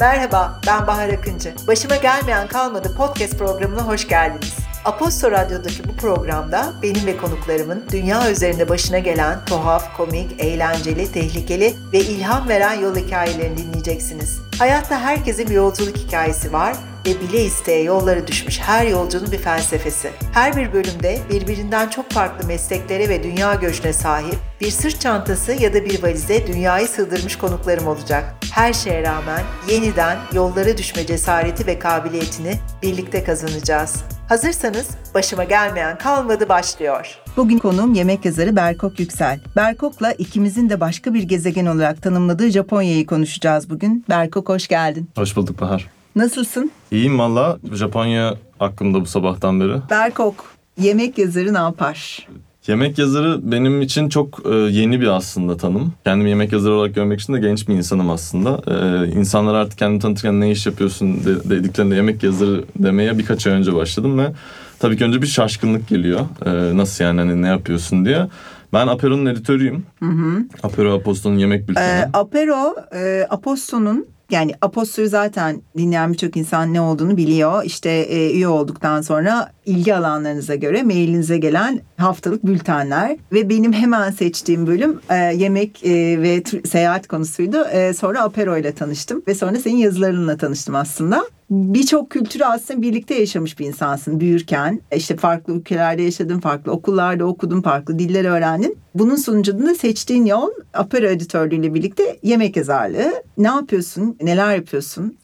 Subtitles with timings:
[0.00, 1.54] Merhaba, ben Bahar Akıncı.
[1.66, 4.56] Başıma gelmeyen kalmadı podcast programına hoş geldiniz.
[4.84, 11.74] Aposto Radyo'daki bu programda benim ve konuklarımın dünya üzerinde başına gelen tuhaf, komik, eğlenceli, tehlikeli
[11.92, 14.38] ve ilham veren yol hikayelerini dinleyeceksiniz.
[14.58, 16.76] Hayatta herkesin bir yolculuk hikayesi var
[17.06, 20.10] ve bile isteye yollara düşmüş her yolcunun bir felsefesi.
[20.32, 25.74] Her bir bölümde birbirinden çok farklı mesleklere ve dünya göçüne sahip bir sırt çantası ya
[25.74, 28.34] da bir valize dünyayı sığdırmış konuklarım olacak.
[28.52, 34.04] Her şeye rağmen yeniden yollara düşme cesareti ve kabiliyetini birlikte kazanacağız.
[34.28, 37.18] Hazırsanız başıma gelmeyen kalmadı başlıyor.
[37.36, 39.40] Bugün konuğum yemek yazarı Berkok Yüksel.
[39.56, 44.04] Berkok'la ikimizin de başka bir gezegen olarak tanımladığı Japonya'yı konuşacağız bugün.
[44.08, 45.10] Berkok hoş geldin.
[45.16, 45.95] Hoş bulduk Bahar.
[46.16, 46.70] Nasılsın?
[46.90, 47.58] İyiyim valla.
[47.72, 49.72] Japonya hakkında bu sabahtan beri.
[49.90, 50.44] Berkok,
[50.80, 52.28] yemek yazarı ne yapar?
[52.66, 55.92] Yemek yazarı benim için çok e, yeni bir aslında tanım.
[56.04, 58.62] Kendimi yemek yazarı olarak görmek için de genç bir insanım aslında.
[58.66, 63.52] E, insanlar artık kendini tanıtırken ne iş yapıyorsun de, dediklerinde yemek yazarı demeye birkaç ay
[63.52, 64.32] önce başladım ve
[64.78, 66.20] tabii ki önce bir şaşkınlık geliyor.
[66.46, 68.28] E, nasıl yani hani ne yapıyorsun diye.
[68.72, 69.86] Ben Apero'nun editörüyüm.
[69.98, 70.44] Hı hı.
[70.62, 71.84] Apero Aposto'nun yemek bülteni.
[71.84, 77.64] Ee, Apero, e, Aposto'nun yani Aposto'yu zaten dinleyen birçok insan ne olduğunu biliyor.
[77.64, 84.10] İşte e, üye olduktan sonra ilgi alanlarınıza göre mailinize gelen haftalık bültenler ve benim hemen
[84.10, 87.64] seçtiğim bölüm e, yemek e, ve seyahat konusuydu.
[87.64, 91.24] E, sonra Apero ile tanıştım ve sonra senin yazılarınla tanıştım aslında.
[91.50, 94.80] Birçok kültürü aslında birlikte yaşamış bir insansın büyürken.
[94.96, 98.78] İşte farklı ülkelerde yaşadın, farklı okullarda okudun, farklı diller öğrendin.
[98.94, 103.12] Bunun sonucunda seçtiğin yol Apero editörlüğüyle birlikte yemek yazarlığı.
[103.38, 104.16] Ne yapıyorsun?
[104.22, 105.16] Neler yapıyorsun?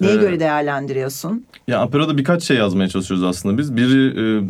[0.00, 1.44] Neye Ee, göre değerlendiriyorsun?
[1.68, 3.76] Ya Apero'da birkaç şey yazmaya çalışıyoruz aslında biz.
[3.76, 4.42] Biri e,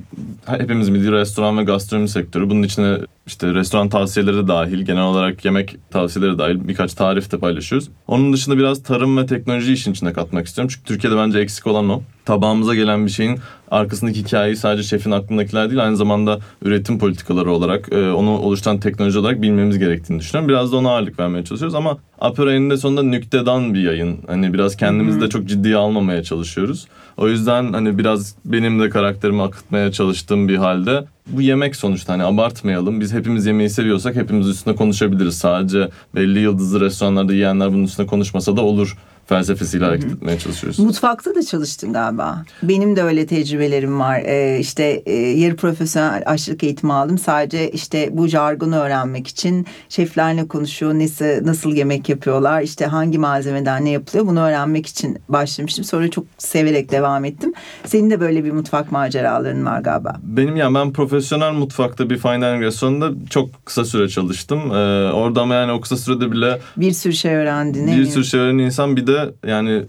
[0.47, 2.51] hepimiz bildiği restoran ve gastronomi sektörü.
[2.51, 7.39] Bunun içine işte restoran tavsiyeleri de dahil, genel olarak yemek tavsiyeleri dahil birkaç tarif de
[7.39, 7.89] paylaşıyoruz.
[8.09, 10.70] Onun dışında biraz tarım ve teknoloji işin içine katmak istiyorum.
[10.75, 12.03] Çünkü Türkiye'de bence eksik olan o.
[12.25, 13.39] Tabağımıza gelen bir şeyin
[13.70, 19.19] arkasındaki hikayeyi sadece şefin aklındakiler değil aynı zamanda üretim politikaları olarak e, onu oluşturan teknoloji
[19.19, 20.48] olarak bilmemiz gerektiğini düşünüyorum.
[20.48, 24.19] Biraz da ona ağırlık vermeye çalışıyoruz ama Apero eninde sonunda nüktedan bir yayın.
[24.27, 26.86] Hani biraz kendimizi de çok ciddiye almamaya çalışıyoruz.
[27.22, 32.24] O yüzden hani biraz benim de karakterimi akıtmaya çalıştığım bir halde bu yemek sonuçta hani
[32.24, 33.00] abartmayalım.
[33.00, 35.38] Biz hepimiz yemeği seviyorsak hepimiz üstüne konuşabiliriz.
[35.38, 38.96] Sadece belli yıldızlı restoranlarda yiyenler bunun üstüne konuşmasa da olur
[39.37, 40.79] felsefesiyle hareket etmeye çalışıyoruz.
[40.79, 42.45] Mutfakta da çalıştın galiba.
[42.63, 44.19] Benim de öyle tecrübelerim var.
[44.25, 47.19] Ee, işte e, yarı profesyonel aşçılık eğitimi aldım.
[47.19, 50.95] Sadece işte bu jargonu öğrenmek için şeflerle konuşuyor.
[50.95, 52.63] Nasıl, nasıl yemek yapıyorlar.
[52.63, 55.85] işte hangi malzemeden ne yapılıyor bunu öğrenmek için başlamıştım.
[55.85, 57.53] Sonra çok severek devam ettim.
[57.85, 60.17] Senin de böyle bir mutfak maceraların var galiba.
[60.23, 64.59] Benim yani ben profesyonel mutfakta bir fine dining restoranında çok kısa süre çalıştım.
[64.70, 67.87] Ee, orada ama yani o kısa sürede bile Bir sürü şey öğrendin.
[67.87, 69.83] bir sürü şey öğrenen insan bir de yani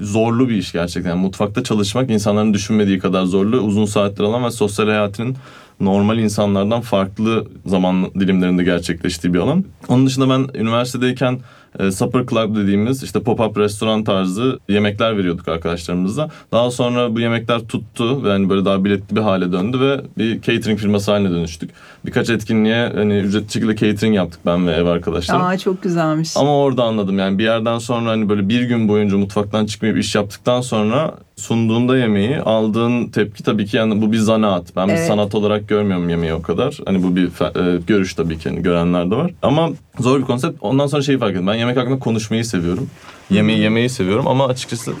[0.00, 1.10] zorlu bir iş gerçekten.
[1.10, 3.60] Yani mutfakta çalışmak insanların düşünmediği kadar zorlu.
[3.60, 5.36] Uzun saatler alan ve sosyal hayatının
[5.80, 9.64] normal insanlardan farklı zaman dilimlerinde gerçekleştiği bir alan.
[9.88, 11.40] Onun dışında ben üniversitedeyken
[11.78, 16.28] e, Supper Club dediğimiz işte pop-up restoran tarzı yemekler veriyorduk arkadaşlarımızla.
[16.52, 20.42] Daha sonra bu yemekler tuttu ve hani böyle daha biletli bir hale döndü ve bir
[20.42, 21.70] catering firması haline dönüştük.
[22.06, 25.42] Birkaç etkinliğe hani ücretli şekilde catering yaptık ben ve ev arkadaşlarım.
[25.42, 26.36] Aa çok güzelmiş.
[26.36, 30.14] Ama orada anladım yani bir yerden sonra hani böyle bir gün boyunca mutfaktan çıkmayıp iş
[30.14, 34.76] yaptıktan sonra sunduğunda yemeği aldığın tepki tabii ki yani bu bir zanaat.
[34.76, 35.06] Ben bir Evet.
[35.06, 36.78] sanat olarak görmüyorum yemeği o kadar.
[36.86, 39.30] Hani bu bir e, görüş tabii ki hani görenler de var.
[39.42, 40.58] Ama zor bir konsept.
[40.60, 41.46] Ondan sonra şeyi fark ettim.
[41.46, 42.90] Ben yemek hakkında konuşmayı seviyorum.
[43.30, 44.92] Yemeği yemeyi seviyorum ama açıkçası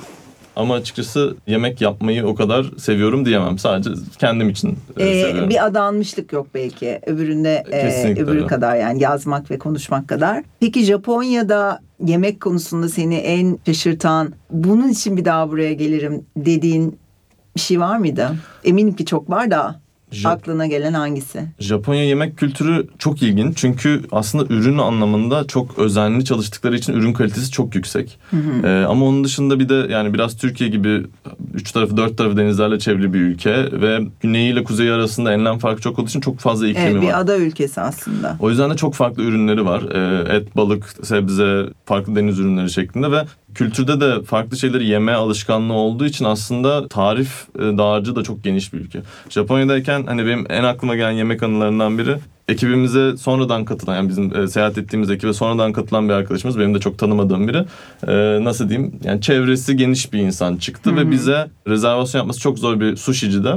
[0.58, 3.58] ama açıkçası yemek yapmayı o kadar seviyorum diyemem.
[3.58, 5.50] Sadece kendim için e, Ee, seviyorum.
[5.50, 8.46] bir adanmışlık yok belki öbüründe e, Kesinlikle öbürü öyle.
[8.46, 10.42] kadar yani yazmak ve konuşmak kadar.
[10.60, 16.98] Peki Japonya'da yemek konusunda seni en şaşırtan bunun için bir daha buraya gelirim dediğin
[17.56, 18.28] bir şey var mıydı?
[18.64, 19.80] Eminim ki çok var da
[20.12, 21.44] Ja- aklına gelen hangisi?
[21.58, 23.56] Japonya yemek kültürü çok ilginç.
[23.56, 28.18] Çünkü aslında ürün anlamında çok özenli çalıştıkları için ürün kalitesi çok yüksek.
[28.64, 31.02] Ee, ama onun dışında bir de yani biraz Türkiye gibi
[31.54, 35.80] üç tarafı dört tarafı denizlerle çevrili bir ülke ve güneyi ile kuzeyi arasında enlem farkı
[35.82, 37.02] çok olduğu için çok fazla iklimi Evet, var.
[37.02, 38.36] bir ada ülkesi aslında.
[38.40, 39.82] O yüzden de çok farklı ürünleri var.
[39.82, 43.24] Ee, et, balık, sebze, farklı deniz ürünleri şeklinde ve
[43.54, 48.72] kültürde de farklı şeyleri yeme alışkanlığı olduğu için aslında tarif e, dağarcığı da çok geniş
[48.72, 49.02] bir ülke.
[49.30, 52.16] Japonya'dayken hani benim en aklıma gelen yemek anılarından biri
[52.48, 56.80] ekibimize sonradan katılan yani bizim e, seyahat ettiğimiz ekibe sonradan katılan bir arkadaşımız benim de
[56.80, 57.64] çok tanımadığım biri.
[58.08, 59.00] E, nasıl diyeyim?
[59.04, 63.54] Yani çevresi geniş bir insan çıktı ve bize rezervasyon yapması çok zor bir sushi'cide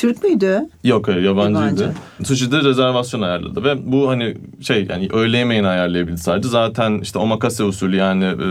[0.00, 0.60] Türk müydü?
[0.84, 1.82] Yok hayır yabancıydı.
[1.82, 1.92] Yabancı.
[2.24, 6.48] Sushi'de rezervasyon ayarladı ve bu hani şey yani öğle yemeğini ayarlayabildi sadece.
[6.48, 8.46] Zaten işte omakase usulü yani e,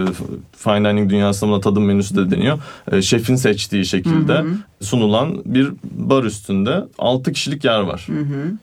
[0.58, 2.60] fine dining dünyasında tadım menüsü de deniyor.
[2.92, 4.44] E, şefin seçtiği şekilde
[4.82, 8.08] sunulan bir bar üstünde 6 kişilik yer var.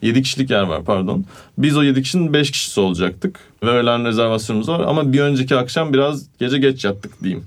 [0.02, 1.24] 7 kişilik yer var pardon.
[1.58, 5.92] Biz o 7 kişinin 5 kişisi olacaktık ve öğlen rezervasyonumuz var ama bir önceki akşam
[5.92, 7.44] biraz gece geç yattık diyeyim.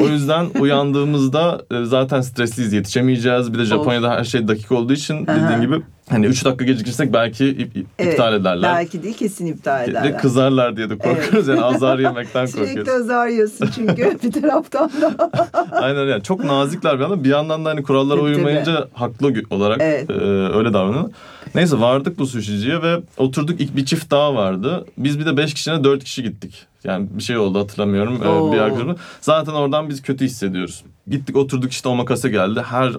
[0.00, 3.52] O yüzden uyandığımızda e, zaten stresliyiz yetişemeyeceğiz.
[3.52, 5.36] Bir de Japonya'da her şey dakika olduğu için Aha.
[5.44, 8.72] dediğin gibi hani 3 dakika gecikirsek belki ip- ip- Evet, iptal ederler.
[8.76, 10.18] Belki değil kesin iptal ederler.
[10.18, 13.02] kızarlar diye de korkuyoruz yani azar yemekten Sürekli korkuyoruz.
[13.02, 15.30] azar yiyorsun çünkü bir taraftan da.
[15.72, 19.78] Aynen yani çok nazikler bir yandan bir yandan da hani kurallara Tabii, uymayınca haklı olarak
[19.80, 20.10] Evet.
[20.10, 20.14] e,
[20.56, 21.10] öyle davranıyor.
[21.54, 24.84] Neyse vardık bu sushiciye ve oturduk ilk bir çift daha vardı.
[24.98, 26.66] Biz bir de 5 kişine 4 kişi gittik.
[26.84, 28.20] Yani bir şey oldu hatırlamıyorum.
[28.24, 28.52] Ee, Oo.
[28.52, 28.96] bir arkadaşım.
[29.20, 30.82] Zaten oradan biz kötü hissediyoruz.
[31.10, 32.62] Gittik oturduk işte omakase geldi.
[32.70, 32.92] Her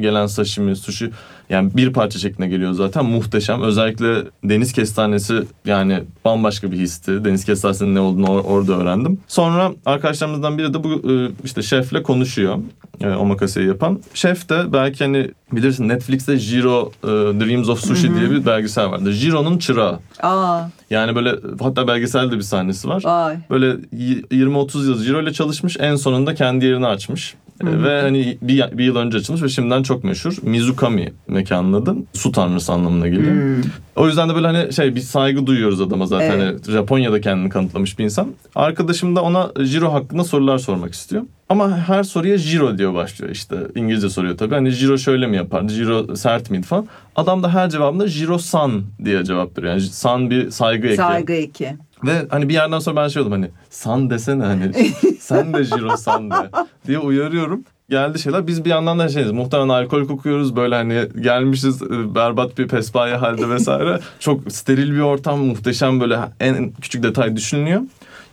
[0.00, 1.10] gelen sashimi, sushi
[1.50, 3.62] yani bir parça şeklinde geliyor zaten muhteşem.
[3.62, 4.14] Özellikle
[4.44, 7.24] deniz kestanesi yani bambaşka bir histi.
[7.24, 9.20] Deniz kestanesinin ne olduğunu or- orada öğrendim.
[9.28, 12.58] Sonra arkadaşlarımızdan biri de bu e, işte şefle konuşuyor.
[13.00, 14.00] E, omakaseyi yapan.
[14.14, 19.12] Şef de belki hani bilirsin Netflix'te Jiro e, Dreams of Sushi diye bir belgesel vardı.
[19.12, 19.98] Jiro'nun çırağı.
[20.22, 23.02] Aa, Yani böyle hatta belgeselde bir sahnesi var.
[23.24, 23.36] Vay.
[23.50, 25.76] Böyle y- 20-30 yıl Jiro ile çalışmış.
[25.80, 27.34] En sonunda kendi yerini açmış.
[27.62, 30.36] E, Ve hani bir, bir yıl önce açılmış ve şimdiden çok meşhur.
[30.42, 31.94] Mizukami mekanın adı.
[32.12, 33.32] Su tanrısı anlamına geliyor.
[33.32, 33.62] Hmm.
[33.96, 36.38] O yüzden de böyle hani şey bir saygı duyuyoruz adama zaten.
[36.40, 36.60] Evet.
[36.66, 38.28] Hani Japonya'da kendini kanıtlamış bir insan.
[38.54, 41.22] Arkadaşım da ona Jiro hakkında sorular sormak istiyor.
[41.48, 43.56] Ama her soruya Jiro diyor başlıyor işte.
[43.74, 44.54] İngilizce soruyor tabii.
[44.54, 45.68] Hani Jiro şöyle mi yapar?
[45.68, 46.86] Jiro sert miydi falan.
[47.16, 49.72] Adam da her cevabında Jiro san diye cevap veriyor.
[49.72, 50.96] Yani san bir saygı eki.
[50.96, 51.76] Saygı eki.
[52.04, 54.72] Ve hani bir yerden sonra ben şey oldum hani san desene hani
[55.20, 56.50] sen de Jiro san de
[56.86, 57.64] diye uyarıyorum.
[57.90, 62.58] Geldi şeyler biz bir yandan da şeyiz muhtemelen alkol kokuyoruz böyle hani gelmişiz e, berbat
[62.58, 64.00] bir pespaye halde vesaire.
[64.20, 67.80] Çok steril bir ortam muhteşem böyle en küçük detay düşünülüyor.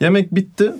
[0.02, 0.72] Yemek bitti.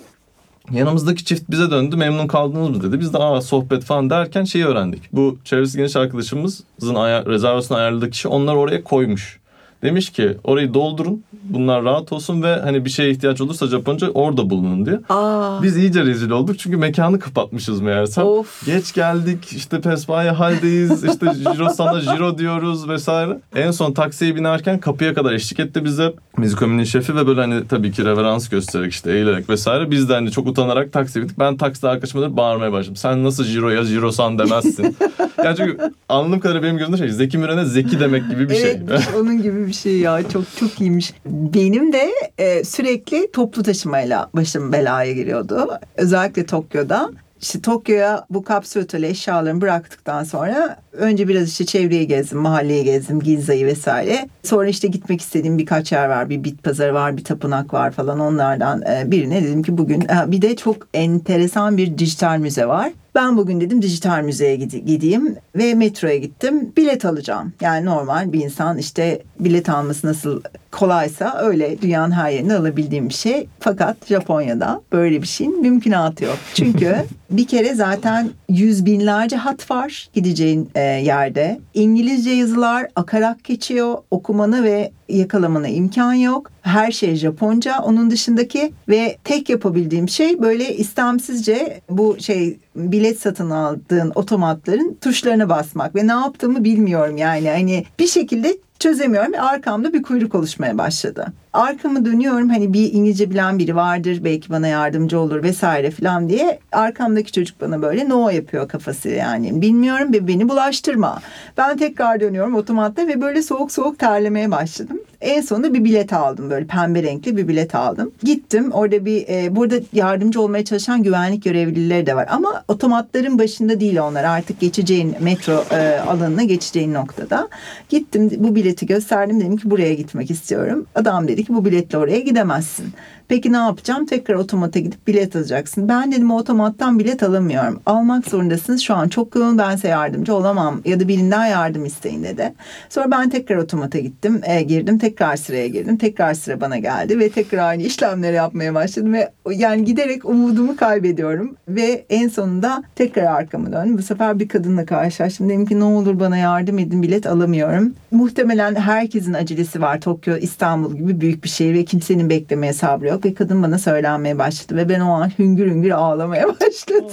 [0.70, 3.00] Yanımızdaki çift bize döndü memnun kaldınız mı dedi.
[3.00, 5.02] Biz de aa sohbet falan derken şeyi öğrendik.
[5.12, 9.40] Bu çevresi geniş arkadaşımızın aya- rezervasyonu ayarladığı kişi onları oraya koymuş.
[9.84, 14.50] Demiş ki orayı doldurun bunlar rahat olsun ve hani bir şeye ihtiyaç olursa Japonca orada
[14.50, 15.00] bulunun diye.
[15.08, 18.24] Aa, Biz iyice rezil olduk çünkü mekanı kapatmışız meğersem.
[18.24, 18.66] Of.
[18.66, 23.38] Geç geldik işte pespaye haldeyiz işte Jiro sana Jiro diyoruz vesaire.
[23.56, 26.12] En son taksiye binerken kapıya kadar eşlik etti bize.
[26.36, 29.90] Mizukomi'nin şefi ve böyle hani tabii ki reverans göstererek işte eğilerek vesaire.
[29.90, 31.38] Biz de hani çok utanarak taksiye bindik.
[31.38, 32.96] Ben takside arkadaşıma da bağırmaya başladım.
[32.96, 34.96] Sen nasıl Jiro'ya Jiro san demezsin.
[35.44, 35.78] yani çünkü
[36.08, 38.70] anladığım kadarıyla benim gözümde şey Zeki Müren'e Zeki demek gibi bir şey.
[38.90, 40.28] Evet, onun gibi bir şey ya.
[40.28, 41.14] Çok çok iyiymiş.
[41.26, 45.78] Benim de e, sürekli toplu taşımayla başım belaya giriyordu.
[45.96, 47.10] Özellikle Tokyo'da.
[47.40, 53.20] İşte Tokyo'ya bu kapsül oteli eşyalarımı bıraktıktan sonra önce biraz işte çevreyi gezdim, mahalleyi gezdim,
[53.20, 54.28] Ginza'yı vesaire.
[54.42, 56.30] Sonra işte gitmek istediğim birkaç yer var.
[56.30, 60.30] Bir bit pazarı var, bir tapınak var falan onlardan e, birine dedim ki bugün e,
[60.30, 62.92] bir de çok enteresan bir dijital müze var.
[63.14, 66.72] Ben bugün dedim dijital müzeye gideyim ve metroya gittim.
[66.76, 67.52] Bilet alacağım.
[67.60, 73.14] Yani normal bir insan işte bilet alması nasıl kolaysa öyle dünyanın her yerinde alabildiğim bir
[73.14, 73.48] şey.
[73.60, 76.38] Fakat Japonya'da böyle bir şeyin mümkünatı yok.
[76.54, 76.96] Çünkü
[77.30, 81.60] bir kere zaten yüz binlerce hat var gideceğin e, yerde.
[81.74, 83.98] İngilizce yazılar akarak geçiyor.
[84.10, 86.50] Okumana ve yakalamana imkan yok.
[86.62, 93.50] Her şey Japonca onun dışındaki ve tek yapabildiğim şey böyle istemsizce bu şey bilet satın
[93.50, 100.02] aldığın otomatların tuşlarına basmak ve ne yaptığımı bilmiyorum yani hani bir şekilde çözemiyorum arkamda bir
[100.02, 101.26] kuyruk oluşmaya başladı.
[101.52, 106.58] Arkamı dönüyorum hani bir İngilizce bilen biri vardır belki bana yardımcı olur vesaire falan diye
[106.72, 111.22] arkamdaki çocuk bana böyle no yapıyor kafası yani bilmiyorum ve beni bulaştırma.
[111.56, 114.93] Ben tekrar dönüyorum otomatta ve böyle soğuk soğuk terlemeye başladım.
[115.20, 118.12] En sonunda bir bilet aldım böyle pembe renkli bir bilet aldım.
[118.22, 123.80] Gittim orada bir e, burada yardımcı olmaya çalışan güvenlik görevlileri de var ama otomatların başında
[123.80, 127.48] değil onlar artık geçeceğin metro e, alanına geçeceğin noktada.
[127.88, 130.86] Gittim bu bileti gösterdim dedim ki buraya gitmek istiyorum.
[130.94, 132.86] Adam dedi ki bu biletle oraya gidemezsin.
[133.28, 134.06] Peki ne yapacağım?
[134.06, 135.88] Tekrar otomata gidip bilet alacaksın.
[135.88, 137.80] Ben dedim otomattan bilet alamıyorum.
[137.86, 138.80] Almak zorundasınız.
[138.82, 140.80] Şu an çok yoğun ben size yardımcı olamam.
[140.84, 142.52] Ya da birinden yardım isteyin dedi.
[142.88, 144.40] Sonra ben tekrar otomata gittim.
[144.44, 144.98] e, girdim.
[144.98, 145.96] Tekrar sıraya girdim.
[145.96, 151.56] Tekrar sıra bana geldi ve tekrar aynı işlemleri yapmaya başladım ve yani giderek umudumu kaybediyorum
[151.68, 153.98] ve en sonunda tekrar arkamı döndüm.
[153.98, 155.48] Bu sefer bir kadınla karşılaştım.
[155.48, 157.94] Dedim ki ne olur bana yardım edin bilet alamıyorum.
[158.10, 160.00] Muhtemelen herkesin acelesi var.
[160.00, 164.38] Tokyo, İstanbul gibi büyük bir şehir ve kimsenin beklemeye sabrı yok ve kadın bana söylenmeye
[164.38, 167.10] başladı ve ben o an hüngür hüngür ağlamaya başladım.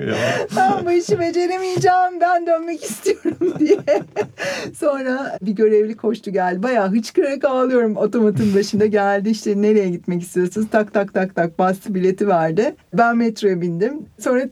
[0.56, 3.78] ben bu işi beceremeyeceğim ben dönmek istiyorum diye.
[4.74, 6.62] Sonra bir görevli koştu geldi.
[6.62, 10.66] Bayağı hıçkırarak ağlıyorum otomatın başında geldi işte nereye gitmek istiyorsunuz?
[10.70, 12.74] Tak tak tak tak bastı bileti verdi.
[12.94, 14.02] Ben metroya bindim.
[14.18, 14.42] Sonra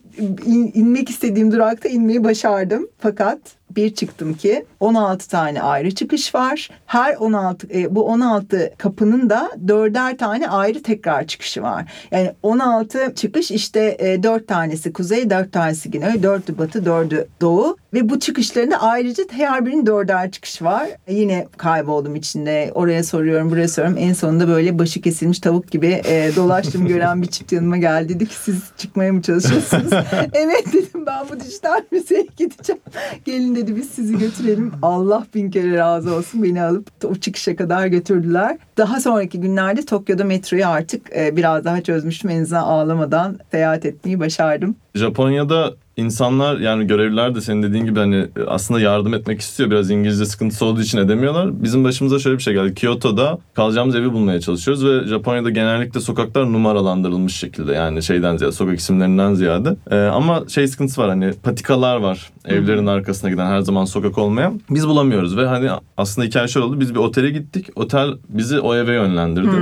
[0.47, 2.89] in- inmek istediğim durakta inmeyi başardım.
[2.99, 3.39] Fakat
[3.71, 6.71] bir çıktım ki 16 tane ayrı çıkış var.
[6.87, 11.93] Her 16 e, bu 16 kapının da dörder tane ayrı tekrar çıkışı var.
[12.11, 17.77] Yani 16 çıkış işte e, 4 tanesi kuzey, 4 tanesi güney, 4'ü batı, 4'ü doğu
[17.97, 20.89] ve bu çıkışlarında ayrıca her birinin dörder çıkışı var.
[21.07, 22.71] E, yine kayboldum içinde.
[22.75, 23.99] Oraya soruyorum, buraya soruyorum.
[23.99, 28.15] En sonunda böyle başı kesilmiş tavuk gibi e, dolaştım gören bir çift yanıma geldi.
[28.15, 29.93] Dedi ki siz çıkmaya mı çalışıyorsunuz?
[30.33, 32.83] evet dedim ben bu dijital müzeye gideceğim.
[33.25, 34.73] Gelin dedi biz sizi götürelim.
[34.83, 38.59] Allah bin kere razı olsun beni alıp o çıkışa kadar götürdüler.
[38.79, 42.31] Daha sonraki günlerde Tokyo'da metroyu artık e, biraz daha çözmüştüm.
[42.31, 44.77] En azından ağlamadan seyahat etmeyi başardım.
[44.95, 49.71] Japonya'da insanlar yani görevliler de senin dediğin gibi hani aslında yardım etmek istiyor.
[49.71, 51.63] Biraz İngilizce sıkıntısı olduğu için edemiyorlar.
[51.63, 52.75] Bizim başımıza şöyle bir şey geldi.
[52.75, 58.79] Kyoto'da kalacağımız evi bulmaya çalışıyoruz ve Japonya'da genellikle sokaklar numaralandırılmış şekilde yani şeyden ziyade sokak
[58.79, 59.77] isimlerinden ziyade.
[59.91, 64.61] Ee, ama şey sıkıntısı var hani patikalar var evlerin arkasına giden her zaman sokak olmayan.
[64.71, 66.81] Biz bulamıyoruz ve hani aslında hikaye şöyle oldu.
[66.81, 67.67] Biz bir otele gittik.
[67.77, 69.57] Otel bizi o eve yönlendirdi.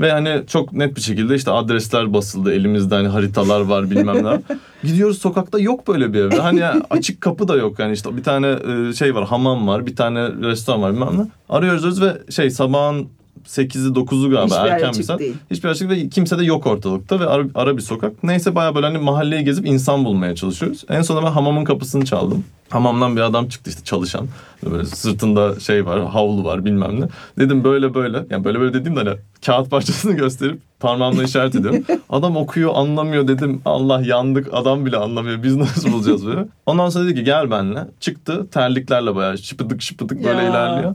[0.00, 2.52] Ve hani çok net bir şekilde işte adresler basıldı.
[2.52, 4.40] Elimizde hani haritalar var bilmem ne.
[4.82, 6.38] Gidiyoruz sokakta yok böyle bir ev.
[6.38, 7.78] Hani açık kapı da yok.
[7.78, 8.56] Yani işte bir tane
[8.88, 9.86] e, şey var hamam var.
[9.86, 11.26] Bir tane restoran var bilmem ne.
[11.48, 13.08] Arıyoruz ve şey sabahın
[13.46, 15.18] 8'i 9'u galiba Hiçbir erken bir saat.
[15.18, 15.34] değil.
[15.50, 18.24] Hiçbir açık ve kimse de yok ortalıkta ve ara, ara bir sokak.
[18.24, 20.84] Neyse baya böyle hani mahalleyi gezip insan bulmaya çalışıyoruz.
[20.88, 22.44] En sonunda ben hamamın kapısını çaldım.
[22.70, 24.26] Hamamdan bir adam çıktı işte çalışan.
[24.70, 27.04] Böyle sırtında şey var, havlu var bilmem ne.
[27.38, 28.24] Dedim böyle böyle.
[28.30, 29.16] Yani böyle böyle dediğimde hani
[29.46, 31.84] kağıt parçasını gösterip parmağımla işaret ediyorum.
[32.10, 33.60] Adam okuyor anlamıyor dedim.
[33.64, 35.42] Allah yandık adam bile anlamıyor.
[35.42, 36.44] Biz nasıl bulacağız böyle.
[36.66, 37.84] Ondan sonra dedi ki gel benimle.
[38.00, 40.50] Çıktı terliklerle bayağı şıpıdık şıpıdık böyle Ya.
[40.50, 40.94] ilerliyor.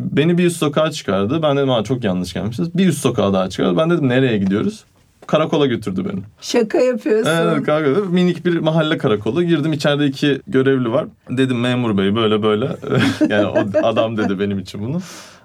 [0.00, 1.42] Beni bir üst sokağa çıkardı.
[1.42, 2.78] Ben dedim ha çok yanlış gelmişiz.
[2.78, 3.76] Bir üst sokağa daha çıkardı.
[3.76, 4.84] Ben dedim nereye gidiyoruz?
[5.26, 6.20] Karakola götürdü beni.
[6.40, 7.30] Şaka yapıyorsun.
[7.30, 8.04] Evet karakola.
[8.04, 9.42] Minik bir mahalle karakolu.
[9.42, 11.06] Girdim içeride iki görevli var.
[11.30, 12.76] Dedim memur bey böyle böyle.
[13.28, 15.00] yani o adam dedi benim için bunu.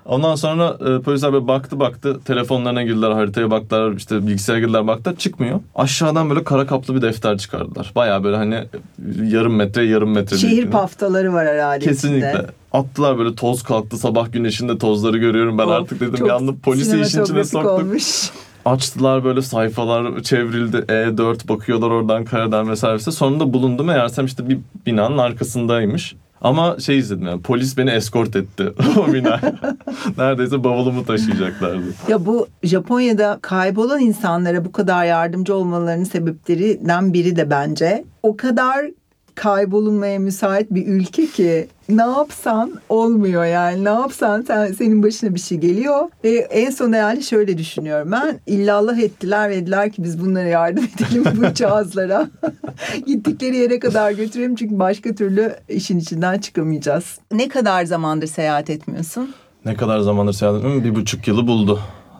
[0.09, 2.19] Ondan sonra e, polisler böyle baktı baktı.
[2.25, 5.15] Telefonlarına girdiler, haritaya baktılar, işte bilgisayara girdiler baktılar.
[5.15, 5.59] Çıkmıyor.
[5.75, 7.91] Aşağıdan böyle kara kaplı bir defter çıkardılar.
[7.95, 8.63] Baya böyle hani
[9.23, 10.37] yarım metre yarım metre.
[10.37, 12.29] Şehir paftaları var herhalde Kesinlikle.
[12.29, 12.45] içinde.
[12.73, 17.01] Attılar böyle toz kalktı sabah güneşinde tozları görüyorum ben Of, artık dedim bir anda polisi
[17.01, 17.71] işin içine soktuk.
[17.71, 18.29] olmuş.
[18.65, 22.99] Açtılar böyle sayfalar çevrildi E4 bakıyorlar oradan karadan vesaire.
[22.99, 26.15] Sonunda bulundu meğersem işte bir binanın arkasındaymış.
[26.41, 29.53] Ama şey izledim yani polis beni eskort etti o binaya.
[30.17, 31.83] Neredeyse bavulumu taşıyacaklardı.
[32.07, 38.85] Ya bu Japonya'da kaybolan insanlara bu kadar yardımcı olmalarının sebeplerinden biri de bence o kadar
[39.35, 45.39] kaybolunmaya müsait bir ülke ki ne yapsan olmuyor yani ne yapsan sen, senin başına bir
[45.39, 50.25] şey geliyor ve en son herhalde şöyle düşünüyorum ben illallah ettiler ve dediler ki biz
[50.25, 52.27] bunlara yardım edelim bu cihazlara
[53.05, 57.19] gittikleri yere kadar götürelim çünkü başka türlü işin içinden çıkamayacağız.
[57.31, 59.33] Ne kadar zamandır seyahat etmiyorsun?
[59.65, 60.83] Ne kadar zamandır seyahat etmiyorum?
[60.83, 61.79] Bir buçuk yılı buldu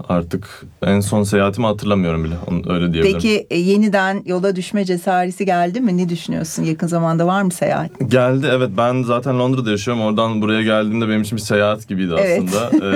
[0.10, 0.66] artık.
[0.86, 2.36] En son seyahatimi hatırlamıyorum bile.
[2.48, 3.14] Onu öyle diyebilirim.
[3.14, 5.98] Peki e, yeniden yola düşme cesareti geldi mi?
[5.98, 6.64] Ne düşünüyorsun?
[6.64, 7.92] Yakın zamanda var mı seyahat?
[8.08, 10.04] Geldi evet ben zaten Londra'da yaşıyorum.
[10.04, 12.42] Oradan buraya geldiğimde benim için bir seyahat gibiydi Evet.
[12.48, 12.70] aslında.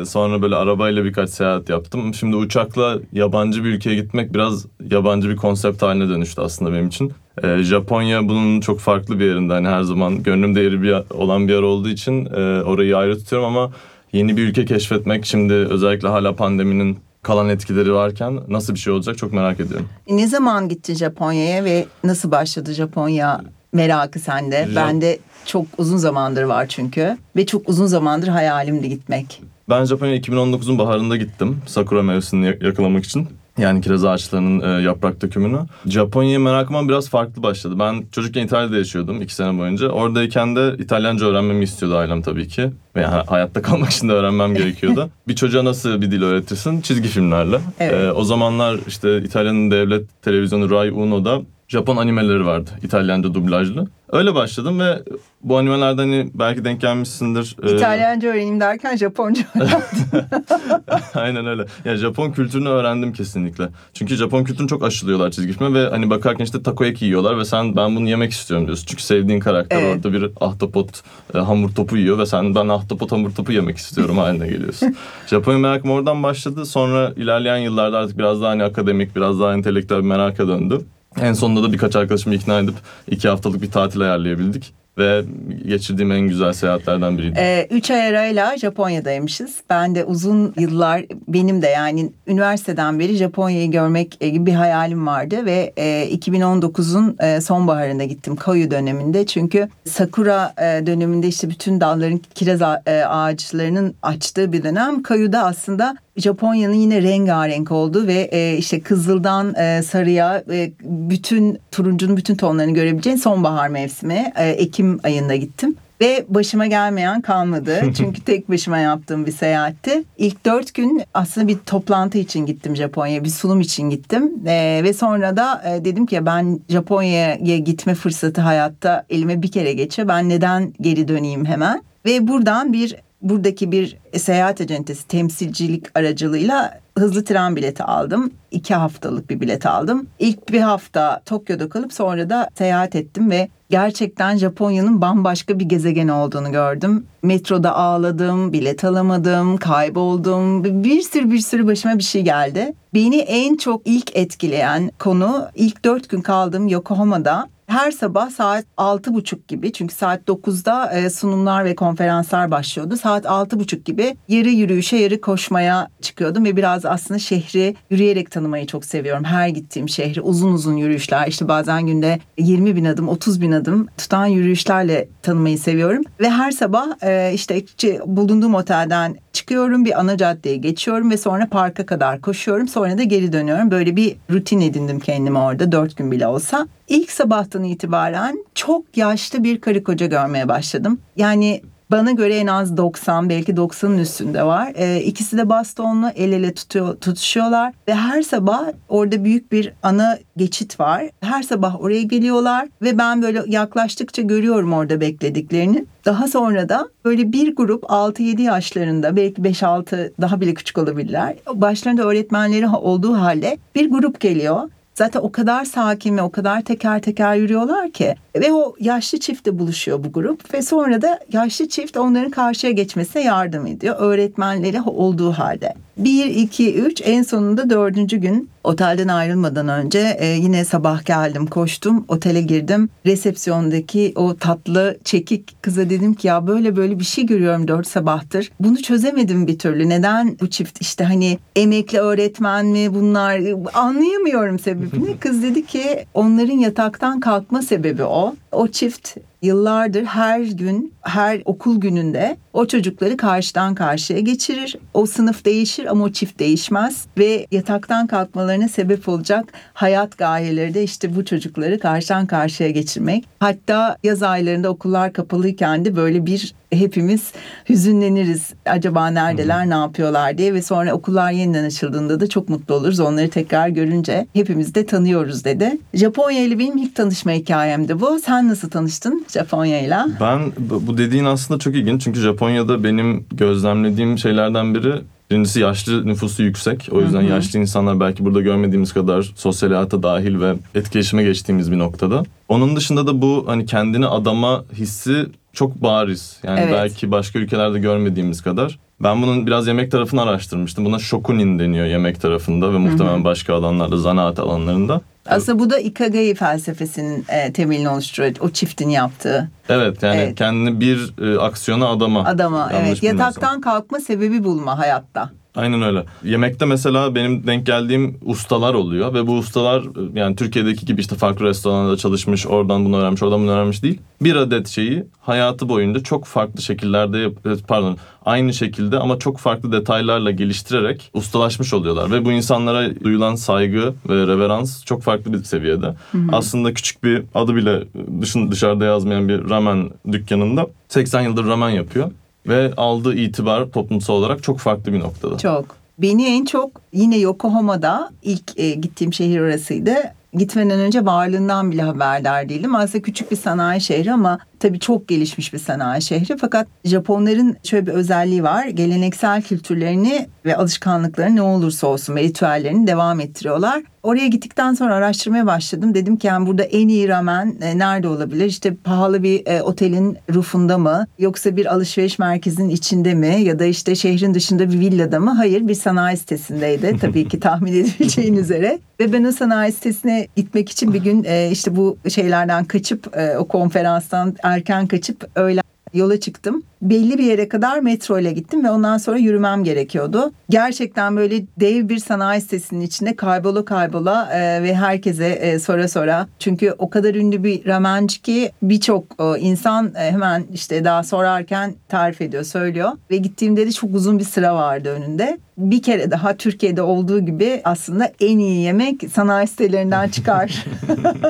[0.00, 2.14] Ee, sonra böyle arabayla birkaç seyahat yaptım.
[2.14, 7.12] Şimdi uçakla yabancı bir ülkeye gitmek biraz yabancı bir konsept haline dönüştü aslında benim için.
[7.42, 9.52] Ee, Japonya bunun çok farklı bir yerinde.
[9.52, 13.48] Hani her zaman gönlümde yeri bir, olan bir yer olduğu için e, orayı ayrı tutuyorum
[13.48, 13.72] ama
[14.12, 19.18] yeni bir ülke keşfetmek şimdi özellikle hala pandeminin kalan etkileri varken nasıl bir şey olacak
[19.18, 19.88] çok merak ediyorum.
[20.10, 23.40] Ne zaman gittin Japonya'ya ve nasıl başladı Japonya
[23.72, 24.56] merakı sende?
[24.62, 29.42] Jap- Bende çok uzun zamandır var çünkü ve çok uzun zamandır hayalimdi gitmek.
[29.68, 31.58] Ben Japonya 2019'un baharında gittim.
[31.66, 33.28] Sakura mevsimini yak- yakalamak için.
[33.58, 35.58] Yani kiraz ağaçlarının e, yaprak dökümünü.
[35.86, 37.78] Japonya'ya merakıma biraz farklı başladı.
[37.78, 39.88] Ben çocukken İtalya'da yaşıyordum iki sene boyunca.
[39.88, 42.70] Oradayken de İtalyanca öğrenmemi istiyordu ailem tabii ki.
[42.96, 45.10] Ve yani hayatta kalmak için de öğrenmem gerekiyordu.
[45.28, 46.80] bir çocuğa nasıl bir dil öğretirsin?
[46.80, 47.60] Çizgi filmlerle.
[47.80, 47.94] Evet.
[47.94, 52.70] E, o zamanlar işte İtalya'nın devlet televizyonu Rai Uno'da Japon animeleri vardı.
[52.82, 53.86] İtalyanca dublajlı.
[54.12, 55.02] Öyle başladım ve
[55.42, 57.56] bu animelerden hani belki denk gelmişsindir.
[57.62, 59.42] Ee, İtalyanca öğreneyim derken Japonca
[61.14, 61.66] Aynen öyle.
[61.84, 63.68] Ya Japon kültürünü öğrendim kesinlikle.
[63.94, 67.76] Çünkü Japon kültürünü çok aşılıyorlar çizgi filme ve hani bakarken işte takoyaki yiyorlar ve sen
[67.76, 68.86] ben bunu yemek istiyorum diyorsun.
[68.86, 69.96] Çünkü sevdiğin karakter Evet.
[69.96, 71.02] orada bir ahtapot
[71.34, 74.96] e, hamur topu yiyor ve sen ben ahtapot hamur topu yemek istiyorum haline geliyorsun.
[75.26, 76.66] Japonya merakım oradan başladı.
[76.66, 80.80] Sonra ilerleyen yıllarda artık biraz daha hani akademik, biraz daha entelektüel bir meraka döndü.
[81.22, 82.74] En sonunda da birkaç arkadaşımı ikna edip
[83.10, 84.74] iki haftalık bir tatil ayarlayabildik.
[84.98, 85.24] Ve
[85.66, 87.38] geçirdiğim en güzel seyahatlerden biriydi.
[87.38, 89.56] Ee, üç ay arayla Japonya'daymışız.
[89.70, 95.06] Ben de uzun yıllar benim de yani üniversiteden beri Japonya'yı görmek e, gibi bir hayalim
[95.06, 99.26] vardı ve e, 2019'un e, sonbaharında gittim Koyu döneminde.
[99.26, 105.02] Çünkü Sakura e, döneminde işte bütün dalların kiraz e, ağaçlarının açtığı bir dönem.
[105.02, 112.16] Koyu'da aslında Japonya'nın yine rengarenk olduğu ve e, işte kızıldan e, sarıya e, bütün turuncunun
[112.16, 115.76] bütün tonlarını görebileceğin sonbahar mevsimi e, Ekim ayında gittim.
[116.00, 117.82] Ve başıma gelmeyen kalmadı.
[117.96, 120.04] Çünkü tek başıma yaptığım bir seyahatti.
[120.18, 123.24] İlk dört gün aslında bir toplantı için gittim Japonya'ya.
[123.24, 124.32] Bir sunum için gittim.
[124.46, 129.72] Ee, ve sonra da e, dedim ki ben Japonya'ya gitme fırsatı hayatta elime bir kere
[129.72, 130.08] geçiyor.
[130.08, 131.82] Ben neden geri döneyim hemen?
[132.04, 132.96] Ve buradan bir
[133.28, 138.30] buradaki bir seyahat acentesi temsilcilik aracılığıyla hızlı tren bileti aldım.
[138.50, 140.06] İki haftalık bir bilet aldım.
[140.18, 146.08] İlk bir hafta Tokyo'da kalıp sonra da seyahat ettim ve gerçekten Japonya'nın bambaşka bir gezegen
[146.08, 147.06] olduğunu gördüm.
[147.22, 150.64] Metroda ağladım, bilet alamadım, kayboldum.
[150.84, 152.74] Bir sürü bir sürü başıma bir şey geldi.
[152.94, 159.14] Beni en çok ilk etkileyen konu ilk dört gün kaldığım Yokohama'da her sabah saat altı
[159.14, 162.96] buçuk gibi çünkü saat 9'da e, sunumlar ve konferanslar başlıyordu.
[162.96, 168.66] Saat altı buçuk gibi yarı yürüyüşe yarı koşmaya çıkıyordum ve biraz aslında şehri yürüyerek tanımayı
[168.66, 169.24] çok seviyorum.
[169.24, 173.86] Her gittiğim şehri uzun uzun yürüyüşler işte bazen günde 20 bin adım 30 bin adım
[173.98, 176.02] tutan yürüyüşlerle tanımayı seviyorum.
[176.20, 177.62] Ve her sabah e, işte
[178.06, 183.32] bulunduğum otelden çıkıyorum bir ana caddeye geçiyorum ve sonra parka kadar koşuyorum sonra da geri
[183.32, 183.70] dönüyorum.
[183.70, 186.68] Böyle bir rutin edindim kendime orada dört gün bile olsa.
[186.88, 190.98] İlk sabahtan itibaren çok yaşlı bir karı koca görmeye başladım.
[191.16, 194.72] Yani bana göre en az 90 belki 90'ın üstünde var.
[194.76, 200.18] Ee, ikisi de bastonlu el ele tutuyor, tutuşuyorlar ve her sabah orada büyük bir ana
[200.36, 201.10] geçit var.
[201.20, 205.84] Her sabah oraya geliyorlar ve ben böyle yaklaştıkça görüyorum orada beklediklerini.
[206.04, 211.36] Daha sonra da böyle bir grup 6-7 yaşlarında belki 5-6 daha bile küçük olabilirler.
[211.54, 214.60] Başlarında öğretmenleri olduğu halde bir grup geliyor.
[214.98, 219.58] Zaten o kadar sakin ve o kadar teker teker yürüyorlar ki ve o yaşlı çiftle
[219.58, 225.32] buluşuyor bu grup ve sonra da yaşlı çift onların karşıya geçmesine yardım ediyor öğretmenleri olduğu
[225.32, 225.74] halde.
[225.96, 232.04] 1, 2, 3 en sonunda dördüncü gün otelden ayrılmadan önce e, yine sabah geldim koştum
[232.08, 232.88] otele girdim.
[233.06, 238.52] Resepsiyondaki o tatlı çekik kıza dedim ki ya böyle böyle bir şey görüyorum dört sabahtır.
[238.60, 239.88] Bunu çözemedim bir türlü.
[239.88, 243.40] Neden bu çift işte hani emekli öğretmen mi bunlar?
[243.74, 245.16] Anlayamıyorum sebebini.
[245.20, 248.34] Kız dedi ki onların yataktan kalkma sebebi o.
[248.52, 254.76] O çift yıllardır her gün, her okul gününde o çocukları karşıdan karşıya geçirir.
[254.94, 259.44] O sınıf değişir ama o çift değişmez ve yataktan kalkmalarına sebep olacak
[259.74, 263.24] hayat gayeleri de işte bu çocukları karşıdan karşıya geçirmek.
[263.40, 267.32] Hatta yaz aylarında okullar kapalıyken de böyle bir hepimiz
[267.68, 268.52] hüzünleniriz.
[268.66, 273.00] Acaba neredeler, ne yapıyorlar diye ve sonra okullar yeniden açıldığında da çok mutlu oluruz.
[273.00, 275.78] Onları tekrar görünce hepimiz de tanıyoruz dedi.
[275.94, 278.18] Japonya ile benim ilk tanışma hikayemdi bu.
[278.18, 279.96] Sen nasıl tanıştın Japonya ile?
[280.20, 280.52] Ben
[280.86, 284.92] bu dediğin aslında çok ilginç çünkü Japonya'da benim gözlemlediğim şeylerden biri
[285.30, 286.88] birincisi yaşlı nüfusu yüksek.
[286.92, 291.78] O yüzden yaşlı insanlar belki burada görmediğimiz kadar sosyal hayata dahil ve etkileşime geçtiğimiz bir
[291.78, 292.22] noktada.
[292.48, 296.36] Onun dışında da bu hani kendini adama hissi çok bariz.
[296.42, 296.72] Yani Evet.
[296.72, 298.78] belki başka ülkelerde görmediğimiz kadar.
[299.00, 300.84] Ben bunun biraz yemek tarafını araştırmıştım.
[300.84, 305.00] Buna shokunin deniyor yemek tarafında ve muhtemelen başka alanlarda, zanaat alanlarında.
[305.28, 308.34] Aslında bu da Ikagai felsefesinin e, temelini oluşturuyor.
[308.40, 310.34] O çiftin yaptığı Evet yani Evet.
[310.38, 312.24] kendini bir e, aksiyona adama.
[312.24, 312.70] adama.
[312.72, 315.30] Yanlış evet yataktan kalkma sebebi bulma hayatta.
[315.56, 316.04] Aynen öyle.
[316.24, 319.82] Yemekte mesela benim denk geldiğim ustalar oluyor ve bu ustalar
[320.14, 324.00] yani Türkiye'deki gibi işte farklı restoranlarda çalışmış, oradan bunu öğrenmiş, oradan bunu öğrenmiş değil.
[324.22, 329.72] Bir adet şeyi hayatı boyunca çok farklı şekillerde yap- pardon aynı şekilde ama çok farklı
[329.72, 335.94] detaylarla geliştirerek ustalaşmış oluyorlar ve bu insanlara duyulan saygı ve reverans çok farklı bir seviyede.
[336.32, 337.82] Aslında küçük bir adı bile
[338.20, 342.10] dışın dışarıda yazmayan bir ramen dükkanında 80 yıldır ramen yapıyor
[342.48, 345.38] ve aldığı itibar toplumsal olarak çok farklı bir noktada.
[345.38, 345.64] Çok.
[345.98, 349.94] Beni en çok yine Yokohama'da ilk e, gittiğim şehir orasıydı.
[350.34, 352.74] gitmeden önce varlığından bile haberdar değildim.
[352.74, 356.36] Aslında küçük bir sanayi şehri ama tabii çok gelişmiş bir sanayi şehri.
[356.36, 358.66] Fakat Japonların şöyle bir özelliği var.
[358.66, 363.82] Geleneksel kültürlerini ve alışkanlıklarını ne olursa olsun ve ritüellerini devam ettiriyorlar.
[364.06, 365.94] Oraya gittikten sonra araştırmaya başladım.
[365.94, 368.46] Dedim ki yani burada en iyi ramen e, nerede olabilir?
[368.46, 371.06] İşte pahalı bir e, otelin rufunda mı?
[371.18, 373.40] Yoksa bir alışveriş merkezinin içinde mi?
[373.42, 375.30] Ya da işte şehrin dışında bir villada mı?
[375.30, 376.96] Hayır bir sanayi sitesindeydi.
[377.00, 378.78] Tabii ki tahmin edebileceğin üzere.
[379.00, 383.38] Ve ben o sanayi sitesine gitmek için bir gün e, işte bu şeylerden kaçıp e,
[383.38, 385.60] o konferanstan erken kaçıp öyle
[385.94, 386.62] yola çıktım.
[386.90, 390.32] Belli bir yere kadar metro ile gittim ve ondan sonra yürümem gerekiyordu.
[390.50, 396.28] Gerçekten böyle dev bir sanayi sitesinin içinde kaybola kaybola e, ve herkese e, sonra sonra.
[396.38, 401.74] Çünkü o kadar ünlü bir ramenci ki birçok e, insan e, hemen işte daha sorarken
[401.88, 402.90] tarif ediyor, söylüyor.
[403.10, 405.38] Ve gittiğimde de çok uzun bir sıra vardı önünde.
[405.58, 410.64] Bir kere daha Türkiye'de olduğu gibi aslında en iyi yemek sanayi sitelerinden çıkar.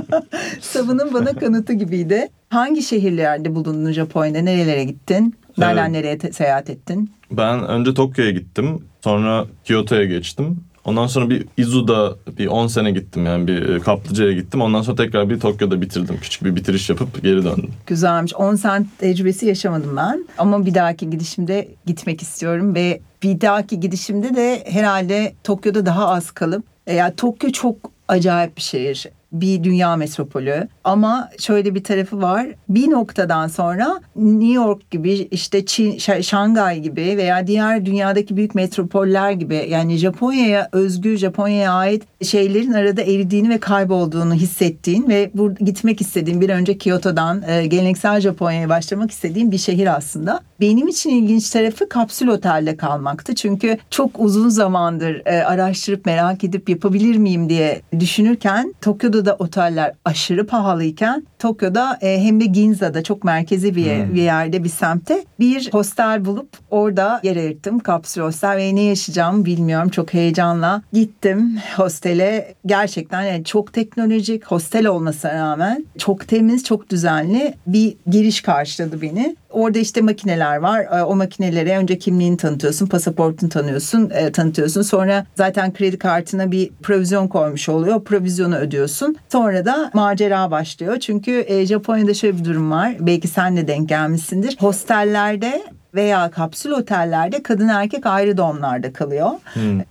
[0.60, 2.28] Savının bana kanıtı gibiydi.
[2.48, 4.38] Hangi şehirlerde bulundun Japonya'da?
[4.38, 5.34] Nerelere gittin?
[5.58, 5.90] Nereden Evet.
[6.22, 7.10] nereye seyahat ettin?
[7.30, 8.84] Ben önce Tokyo'ya gittim.
[9.04, 10.60] Sonra Kyoto'ya geçtim.
[10.84, 14.62] Ondan sonra bir Izu'da bir 10 sene gittim yani bir e, kaplıcaya gittim.
[14.62, 16.18] Ondan sonra tekrar bir Tokyo'da bitirdim.
[16.22, 17.70] Küçük bir bitiriş yapıp geri döndüm.
[17.86, 18.34] Güzelmiş.
[18.34, 20.24] 10 sent tecrübesi yaşamadım ben.
[20.38, 26.30] Ama bir dahaki gidişimde gitmek istiyorum ve bir dahaki gidişimde de herhalde Tokyo'da daha az
[26.30, 27.76] kalıp e, ya Tokyo çok
[28.08, 29.08] acayip bir şehir.
[29.32, 32.46] Bir dünya metropolü ama şöyle bir tarafı var.
[32.68, 39.30] Bir noktadan sonra New York gibi işte Çin, Şangay gibi veya diğer dünyadaki büyük metropoller
[39.30, 46.00] gibi yani Japonya'ya özgü Japonya'ya ait şeylerin arada eridiğini ve kaybolduğunu hissettiğin ve bu gitmek
[46.00, 50.40] istediğin bir önce Kyoto'dan e, geleneksel Japonya'ya başlamak istediğim bir şehir aslında.
[50.60, 53.34] Benim için ilginç tarafı kapsül otelde kalmaktı.
[53.34, 59.92] Çünkü çok uzun zamandır e, araştırıp merak edip yapabilir miyim diye düşünürken Tokyo'da da oteller
[60.04, 65.24] aşırı pahalıyken Tokyo'da e, hem de Ginza'da çok merkezi bir, yer- bir yerde bir semtte
[65.40, 67.78] bir hostel bulup orada yer ayırttım.
[67.78, 69.88] Kapsül hostel ve ne yaşayacağımı bilmiyorum.
[69.88, 72.54] Çok heyecanla gittim hostele.
[72.66, 79.36] Gerçekten yani çok teknolojik hostel olmasına rağmen çok temiz çok düzenli bir giriş karşıladı beni.
[79.56, 80.80] Orada işte makineler var.
[80.80, 84.82] E, O makinelere önce kimliğini tanıtıyorsun, pasaportunu tanıyorsun, e, tanıtıyorsun.
[84.82, 88.04] Sonra zaten kredi kartına bir provizyon koymuş oluyor.
[88.04, 89.16] Provizyonu ödüyorsun.
[89.32, 90.96] Sonra da macera başlıyor.
[91.00, 92.96] Çünkü e, Japonya'da şöyle bir durum var.
[93.00, 94.56] Belki sen de denk gelmişsindir.
[94.60, 95.62] Hostellerde
[95.96, 99.30] veya kapsül otellerde kadın erkek ayrı doğumlarda kalıyor.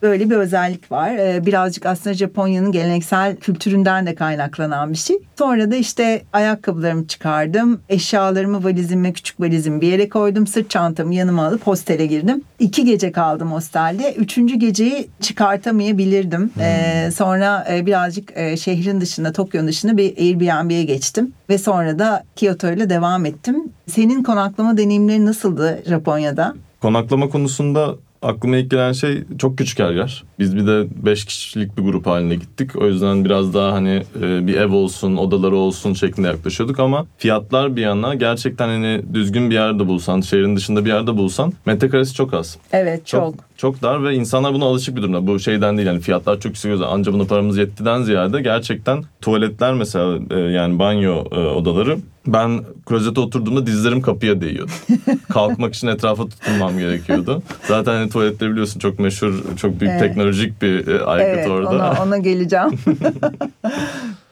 [0.01, 1.09] Böyle bir özellik var.
[1.09, 5.17] Ee, birazcık aslında Japonya'nın geleneksel kültüründen de kaynaklanan bir şey.
[5.37, 7.81] Sonra da işte ayakkabılarımı çıkardım.
[7.89, 10.47] Eşyalarımı valizime, küçük valizimi bir yere koydum.
[10.47, 12.41] Sırt çantamı yanıma alıp hostele girdim.
[12.59, 14.13] İki gece kaldım hostelde.
[14.13, 16.51] Üçüncü geceyi çıkartamayabilirdim.
[16.59, 21.33] Ee, sonra e, birazcık e, şehrin dışında, Tokyo'nun dışında bir Airbnb'ye geçtim.
[21.49, 23.63] Ve sonra da Kyoto ile devam ettim.
[23.87, 26.55] Senin konaklama deneyimleri nasıldı Japonya'da?
[26.81, 30.23] Konaklama konusunda aklıma ilk gelen şey çok küçük her yer.
[30.39, 32.75] Biz bir de 5 kişilik bir grup halinde gittik.
[32.75, 37.75] O yüzden biraz daha hani e, bir ev olsun, odaları olsun şeklinde yaklaşıyorduk ama fiyatlar
[37.75, 42.33] bir yana gerçekten hani düzgün bir yerde bulsan, şehrin dışında bir yerde bulsan metrekaresi çok
[42.33, 42.57] az.
[42.71, 43.21] Evet çok.
[43.21, 45.27] Çok çok dar ve insanlar buna alışık bir durumda.
[45.27, 50.19] Bu şeyden değil yani fiyatlar çok yüksek anca buna paramız yettiden ziyade gerçekten tuvaletler mesela
[50.31, 51.97] e, yani banyo e, odaları
[52.27, 54.71] ben klozete oturduğumda dizlerim kapıya değiyordu.
[55.29, 57.43] Kalkmak için etrafa tutunmam gerekiyordu.
[57.67, 59.99] Zaten hani tuvaletleri biliyorsun çok meşhur, çok büyük Evet.
[60.01, 61.69] teknolojik bir e, aygıt Evet orada.
[61.69, 62.69] ona, ona geleceğim.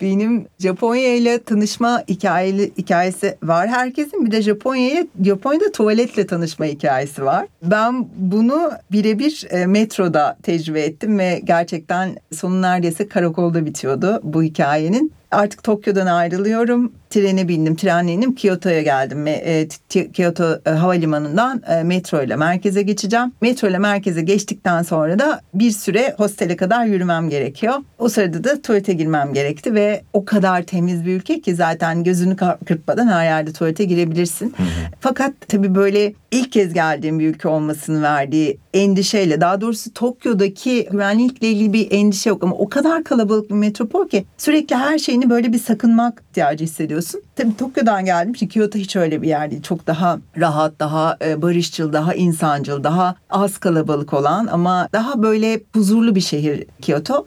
[0.02, 4.26] Benim Japonya ile tanışma hikayeli, hikayesi var herkesin.
[4.26, 7.46] Bir de Japonya'ya Japonya'da tuvaletle tanışma hikayesi var.
[7.64, 15.12] Ben bunu birebir e, metroda tecrübe ettim ve gerçekten sonu neredeyse karakolda bitiyordu bu hikayenin.
[15.32, 16.92] Artık Tokyo'dan ayrılıyorum.
[17.14, 18.36] Trene bindim, trenle indim.
[18.36, 19.28] Kyoto'ya geldim.
[19.28, 19.68] E,
[20.14, 23.32] Kyoto e, havalimanından e, metro ile merkeze geçeceğim.
[23.42, 27.74] Metro ile merkeze geçtikten sonra da bir süre hostele kadar yürümem gerekiyor.
[28.00, 32.36] O sırada da tuvalete girmem gerekti ve o kadar temiz bir ülke ki zaten gözünü
[32.66, 34.54] kırpmadan her yerde tuvalete girebilirsin.
[35.00, 41.50] Fakat tabii böyle ilk kez geldiğim bir ülke olmasının verdiği endişeyle daha doğrusu Tokyo'daki güvenlikle
[41.50, 45.54] ilgili bir endişe yok ama o kadar kalabalık bir metropol ki sürekli her şeyini böyle
[45.54, 47.03] bir sakınmak ihtiyacı hissediyorsun.
[47.04, 47.22] Gidiyorsun.
[47.36, 48.34] Tabii Tokyo'dan geldim.
[48.34, 49.62] Çünkü Kyoto hiç öyle bir yer değil.
[49.62, 55.60] Çok daha rahat, daha e, barışçıl, daha insancıl, daha az kalabalık olan ama daha böyle
[55.74, 57.26] huzurlu bir şehir Kyoto.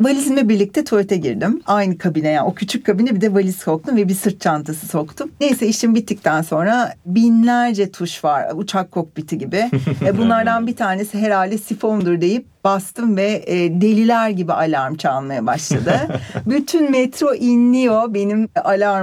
[0.00, 1.60] Valizimle birlikte tuvalete girdim.
[1.66, 5.30] Aynı kabine yani o küçük kabine bir de valiz soktum ve bir sırt çantası soktum.
[5.40, 8.52] Neyse işim bittikten sonra binlerce tuş var.
[8.54, 9.70] Uçak kokpiti gibi.
[10.06, 16.20] e, bunlardan bir tanesi herhalde sifondur deyip bastım ve e, deliler gibi alarm çalmaya başladı.
[16.46, 18.48] Bütün metro inliyor benim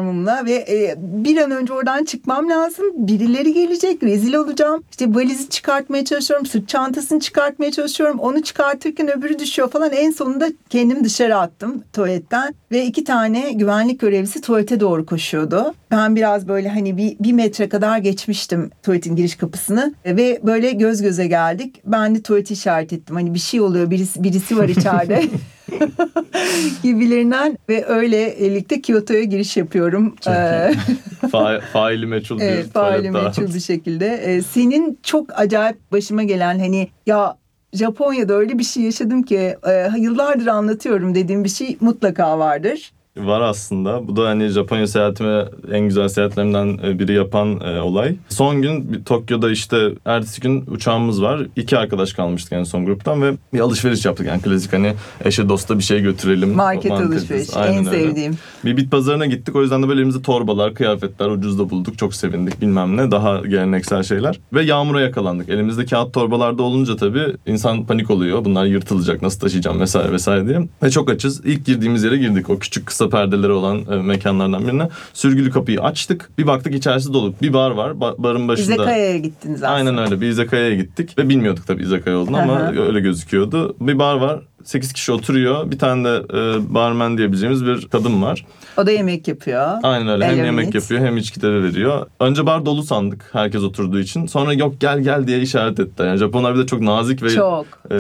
[0.09, 2.85] alarmımla ve e, bir an önce oradan çıkmam lazım.
[2.95, 4.83] Birileri gelecek, rezil olacağım.
[4.91, 8.19] İşte valizi çıkartmaya çalışıyorum, sırt çantasını çıkartmaya çalışıyorum.
[8.19, 9.91] Onu çıkartırken öbürü düşüyor falan.
[9.91, 15.73] En sonunda kendimi dışarı attım tuvaletten ve iki tane güvenlik görevlisi tuvalete doğru koşuyordu.
[15.91, 21.01] Ben biraz böyle hani bir, bir metre kadar geçmiştim tuvaletin giriş kapısını ve böyle göz
[21.01, 21.81] göze geldik.
[21.85, 23.15] Ben de tuvaleti işaret ettim.
[23.15, 25.23] Hani bir şey oluyor, birisi, birisi var içeride.
[26.83, 30.15] gibilerinden ve öyle birlikte Kyoto'ya giriş yapıyorum.
[30.27, 30.31] Ee,
[31.21, 32.97] Fa- faili meçhul bir evet, daha.
[32.97, 34.07] meçhul bir şekilde.
[34.07, 37.37] Ee, senin çok acayip başıma gelen hani ya
[37.73, 42.91] Japonya'da öyle bir şey yaşadım ki e, yıllardır anlatıyorum dediğim bir şey mutlaka vardır.
[43.25, 44.07] Var aslında.
[44.07, 48.15] Bu da hani Japonya seyahatime en güzel seyahatlerimden e, biri yapan e, olay.
[48.29, 51.41] Son gün Tokyo'da işte ertesi gün uçağımız var.
[51.55, 54.27] İki arkadaş kalmıştık en son gruptan ve bir alışveriş yaptık.
[54.27, 54.93] Yani klasik hani
[55.25, 56.55] eşe dosta bir şey götürelim.
[56.55, 57.89] Market alışverişi Aynen en öyle.
[57.99, 58.37] sevdiğim.
[58.65, 59.55] Bir bit pazarına gittik.
[59.55, 61.97] O yüzden de böyle elimizde torbalar, kıyafetler ucuz da bulduk.
[61.97, 63.11] Çok sevindik bilmem ne.
[63.11, 64.39] Daha geleneksel şeyler.
[64.53, 65.49] Ve yağmura yakalandık.
[65.49, 68.45] Elimizde kağıt torbalarda olunca tabii insan panik oluyor.
[68.45, 70.67] Bunlar yırtılacak nasıl taşıyacağım vesaire vesaire diye.
[70.83, 71.45] Ve çok açız.
[71.45, 72.49] İlk girdiğimiz yere girdik.
[72.49, 74.89] O küçük kısa perdeleri olan e, mekanlardan birine.
[75.13, 76.29] Sürgülü kapıyı açtık.
[76.37, 77.33] Bir baktık içerisi dolu.
[77.41, 77.91] Bir bar var.
[77.91, 78.73] Ba- barın başında.
[78.73, 79.69] İzakaya'ya gittiniz aslında.
[79.69, 80.21] Aynen öyle.
[80.21, 81.17] Bir izakaya'ya gittik.
[81.17, 82.71] Ve bilmiyorduk tabii izakaya olduğunu ama Aha.
[82.71, 83.75] öyle gözüküyordu.
[83.81, 84.39] Bir bar var.
[84.63, 85.71] 8 kişi oturuyor.
[85.71, 88.45] Bir tane de e, barmen diyebileceğimiz bir kadın var.
[88.77, 89.67] O da yemek yapıyor.
[89.83, 90.25] Aynen öyle.
[90.25, 92.05] Hem yemek yapıyor hem içkileri veriyor.
[92.19, 94.25] Önce bar dolu sandık herkes oturduğu için.
[94.27, 96.07] Sonra yok gel gel diye işaret ettiler.
[96.07, 97.65] Yani Japonlar bir de çok nazik ve Çok.
[97.91, 97.95] e,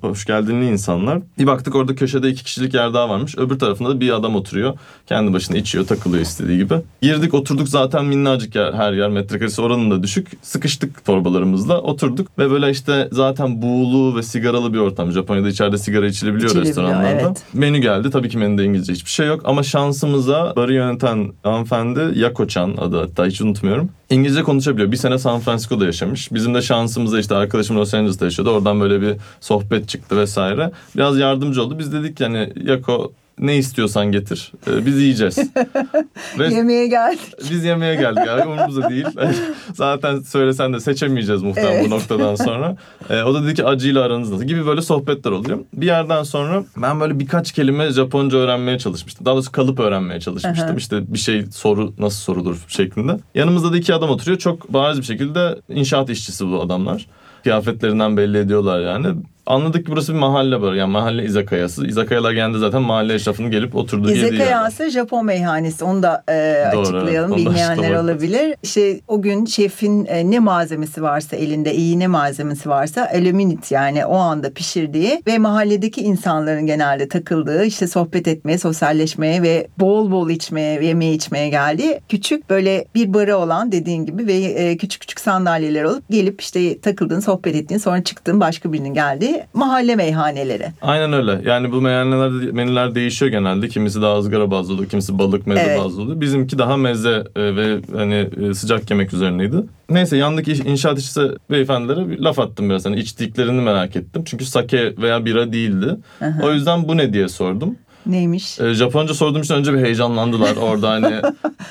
[0.00, 1.18] hoş geldinli insanlar.
[1.38, 3.38] Bir baktık orada köşede iki kişilik yer daha varmış.
[3.38, 4.74] Öbür tarafında da bir adam oturuyor.
[5.06, 6.74] Kendi başına içiyor, takılıyor istediği gibi.
[7.02, 10.28] Girdik oturduk zaten minnacık yer, her yer metrekaresi oranın da düşük.
[10.42, 15.12] Sıkıştık torbalarımızla oturduk ve böyle işte zaten buğulu ve sigaralı bir ortam.
[15.12, 17.08] Japonya'da içeride sigara içilebiliyor İçilebiliyor, restoranlarda.
[17.08, 17.42] evet.
[17.54, 18.10] Menü geldi.
[18.10, 23.26] Tabii ki menüde İngilizce hiçbir şey yok ama şansımıza barı yöneten hanımefendi Yako-chan adı hatta
[23.26, 23.90] hiç unutmuyorum.
[24.10, 24.92] İngilizce konuşabiliyor.
[24.92, 26.32] Bir sene San Francisco'da yaşamış.
[26.32, 28.50] Bizim de şansımıza işte arkadaşım Los Angeles'ta yaşıyordu.
[28.52, 30.70] Oradan böyle bir sohbet çıktı vesaire.
[30.96, 31.78] Biraz yardımcı oldu.
[31.78, 34.52] Biz dedik yani Yako ne istiyorsan getir.
[34.66, 35.38] Ee, biz yiyeceğiz.
[36.38, 37.20] Ve Yemeğe geldik.
[37.50, 39.06] biz yemeğe geldik abi umurumuzda değil.
[39.74, 41.86] Zaten söylesen de seçemeyeceğiz muhtemelen Evet.
[41.86, 42.76] bu noktadan sonra.
[43.10, 45.58] Ee, o da dedi ki acıyla aranız nasıl gibi böyle sohbetler oluyor.
[45.74, 49.26] Bir yerden sonra ben böyle birkaç kelime Japonca öğrenmeye çalışmıştım.
[49.26, 50.68] Daha doğrusu kalıp öğrenmeye çalışmıştım.
[50.68, 50.76] Aha.
[50.76, 53.16] İşte bir şey soru nasıl sorulur şeklinde.
[53.34, 54.38] Yanımızda da iki adam oturuyor.
[54.38, 57.06] Çok bariz bir şekilde inşaat işçisi bu adamlar.
[57.42, 59.06] Kıyafetlerinden belli ediyorlar yani.
[59.46, 60.74] Anladık ki burası bir mahalle var.
[60.74, 61.86] Yani mahalle izakayası.
[61.86, 64.36] İzakayalar genelde zaten mahalle eşrafının gelip oturduğu yediği yerler.
[64.36, 65.84] İzakaya ise Japon meyhanesi.
[65.84, 67.32] Onu da e, Doğru, açıklayalım.
[67.32, 67.46] evet.
[67.46, 68.54] Bilmeyenler olabilir.
[68.62, 74.06] İşte o gün şefin e, ne malzemesi varsa elinde, iyi ne malzemesi varsa aluminit yani
[74.06, 80.30] o anda pişirdiği ve mahalledeki insanların genelde takıldığı işte sohbet etmeye, sosyalleşmeye ve bol bol
[80.30, 85.20] içmeye, yeme içmeye geldiği küçük böyle bir barı olan dediğin gibi ve e, küçük küçük
[85.20, 90.66] sandalyeler olup gelip işte takıldığın, sohbet ettiğin sonra çıktığın başka birinin geldiği mahalle meyhaneleri.
[90.82, 91.40] Aynen öyle.
[91.44, 93.68] Yani bu menüler, menüler değişiyor genelde.
[93.68, 95.78] Kimisi daha ızgara bazlı oluyor, kimisi balık meze Evet.
[95.80, 96.20] bazlı oluyor.
[96.20, 99.56] Bizimki daha meze e, ve hani e, sıcak yemek üzerineydi.
[99.90, 101.20] Neyse yandaki inşaat işçisi
[101.50, 102.86] beyefendilere bir laf attım biraz.
[102.86, 104.22] Hani içtiklerini merak ettim.
[104.26, 105.96] Çünkü sake veya bira değildi.
[106.42, 107.76] O yüzden bu ne diye sordum.
[108.06, 108.60] Neymiş?
[108.60, 111.14] E, Japonca sorduğum için önce bir heyecanlandılar orada hani.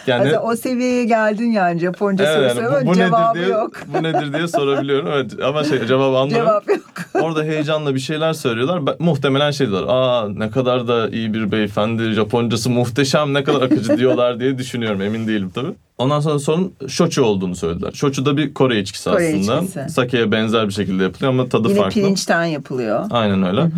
[0.08, 3.72] Yani o seviyeye geldin yani Japonca Evet, sorusu yani bu, bu cevabı nedir diye yok.
[3.88, 5.10] bu nedir diye sorabiliyorum.
[5.14, 6.46] Evet, ama şey cevabı anlamıyorum.
[6.48, 6.82] Cevap yok.
[7.24, 8.86] Orada heyecanla bir şeyler söylüyorlar.
[8.88, 9.94] Ben- muhtemelen şey diyorlar.
[9.96, 12.12] Aa ne kadar da iyi bir beyefendi.
[12.12, 13.34] Japoncası muhteşem.
[13.34, 15.02] Ne kadar akıcı diyorlar diye düşünüyorum.
[15.02, 15.74] Emin değilim tabii.
[15.98, 17.92] Ondan sonra sorun shochu olduğunu söylediler.
[17.92, 19.60] Shochu da bir Kore içkisi Kore aslında.
[19.62, 19.90] içkisi.
[19.90, 22.02] Sake'ye benzer bir şekilde yapılıyor ama tadı Yine farklı.
[22.02, 23.06] pirinçten yapılıyor.
[23.12, 23.72] Aynen öyle.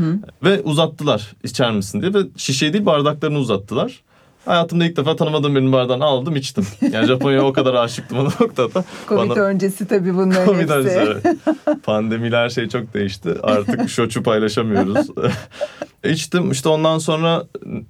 [0.43, 4.01] Ve uzattılar içer misin diye ve şişeyi değil bardaklarını uzattılar.
[4.45, 6.65] Hayatımda ilk defa tanımadığım birinin bardağını aldım içtim.
[6.91, 8.83] Yani Japonya'ya o kadar aşıktım o noktada.
[9.09, 10.73] Covid Bana- öncesi tabii bunların Covid hepsi.
[10.73, 11.37] öncesi, evet.
[11.83, 13.29] Pandemiyle her şey çok değişti.
[13.43, 15.07] Artık şoçu paylaşamıyoruz.
[16.09, 17.43] İçtim işte ondan sonra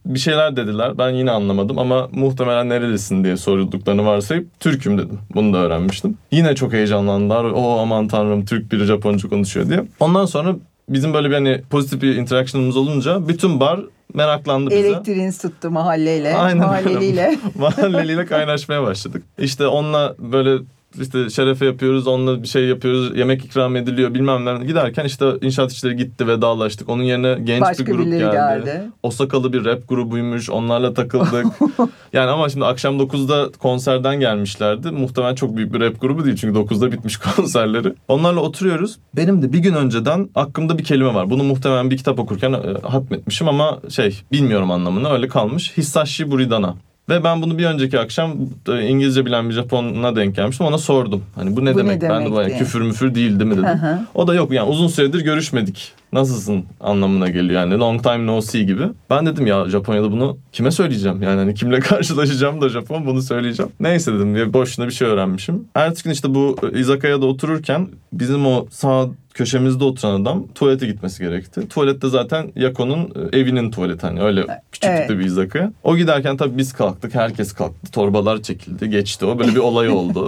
[0.06, 0.98] bir şeyler dediler.
[0.98, 5.20] Ben yine anlamadım ama muhtemelen nerelisin diye sorduklarını varsayıp Türk'üm dedim.
[5.36, 6.18] Bunu da öğrenmiştim.
[6.32, 7.44] Yine çok heyecanlandılar.
[7.44, 9.86] O aman tanrım Türk biri Japonca konuşuyor diye.
[10.00, 10.56] Ondan sonra
[10.90, 13.80] bizim böyle bir hani pozitif bir interaction'ımız olunca bütün bar
[14.16, 14.80] meraklandı bize.
[14.80, 17.38] Elektriğiniz tuttu mahalleyle, Aynen mahalleliyle.
[17.56, 19.24] Mahalleliyle kaynaşmaya başladık.
[19.38, 20.64] İşte onunla böyle
[21.02, 24.66] işte şerefe yapıyoruz, onunla bir şey yapıyoruz, yemek ikram ediliyor bilmem ne.
[24.66, 26.90] Giderken işte inşaat işleri gitti vedalaştık.
[26.90, 28.32] Onun yerine genç Başka bir grup geldi.
[28.32, 28.82] geldi.
[29.04, 31.46] Osakalı bir rap grubuymuş, onlarla takıldık.
[32.14, 34.92] yani ama şimdi akşam 9'da konserden gelmişlerdi.
[34.92, 37.94] Muhtemelen çok büyük bir rap grubu değil çünkü 9'da bitmiş konserleri.
[38.08, 38.98] Onlarla oturuyoruz.
[39.16, 41.30] Benim de bir gün önceden aklımda bir kelime var.
[41.30, 45.78] Bunu muhtemelen bir kitap okurken e, hatmetmişim ama şey bilmiyorum anlamını öyle kalmış.
[45.78, 46.76] Hisashi Buridana.
[47.10, 48.34] Ve ben bunu bir önceki akşam
[48.70, 50.66] e, İngilizce bilen bir Japon'a denk gelmiştim.
[50.66, 51.24] Ona sordum.
[51.36, 52.02] Hani bu ne Bu ne demek?
[52.02, 52.58] ben de bayağı diye.
[52.60, 53.68] küfür müfür değil değil mi dedim.
[54.16, 55.92] O da yok yani uzun süredir görüşmedik.
[56.14, 58.84] Nasılsın anlamına geliyor yani long time no see gibi.
[59.10, 61.22] Ben dedim ya Japonya'da bunu kime söyleyeceğim?
[61.22, 63.72] Yani hani kimle karşılaşacağım da Japon bunu söyleyeceğim.
[63.80, 65.64] Neyse dedim ya boşuna bir şey öğrenmişim.
[65.76, 71.68] Ertesi gün işte bu izakaya'da otururken bizim o sağ köşemizde oturan adam tuvalete gitmesi gerekti.
[71.68, 73.00] Tuvalette zaten Yako'nun
[73.32, 75.10] e, evinin tuvaleti hani öyle küçük Evet.
[75.10, 75.72] bir izakaya.
[75.84, 80.28] O giderken tabii biz kalktık herkes kalktı torbalar çekildi geçti o böyle bir olay oldu.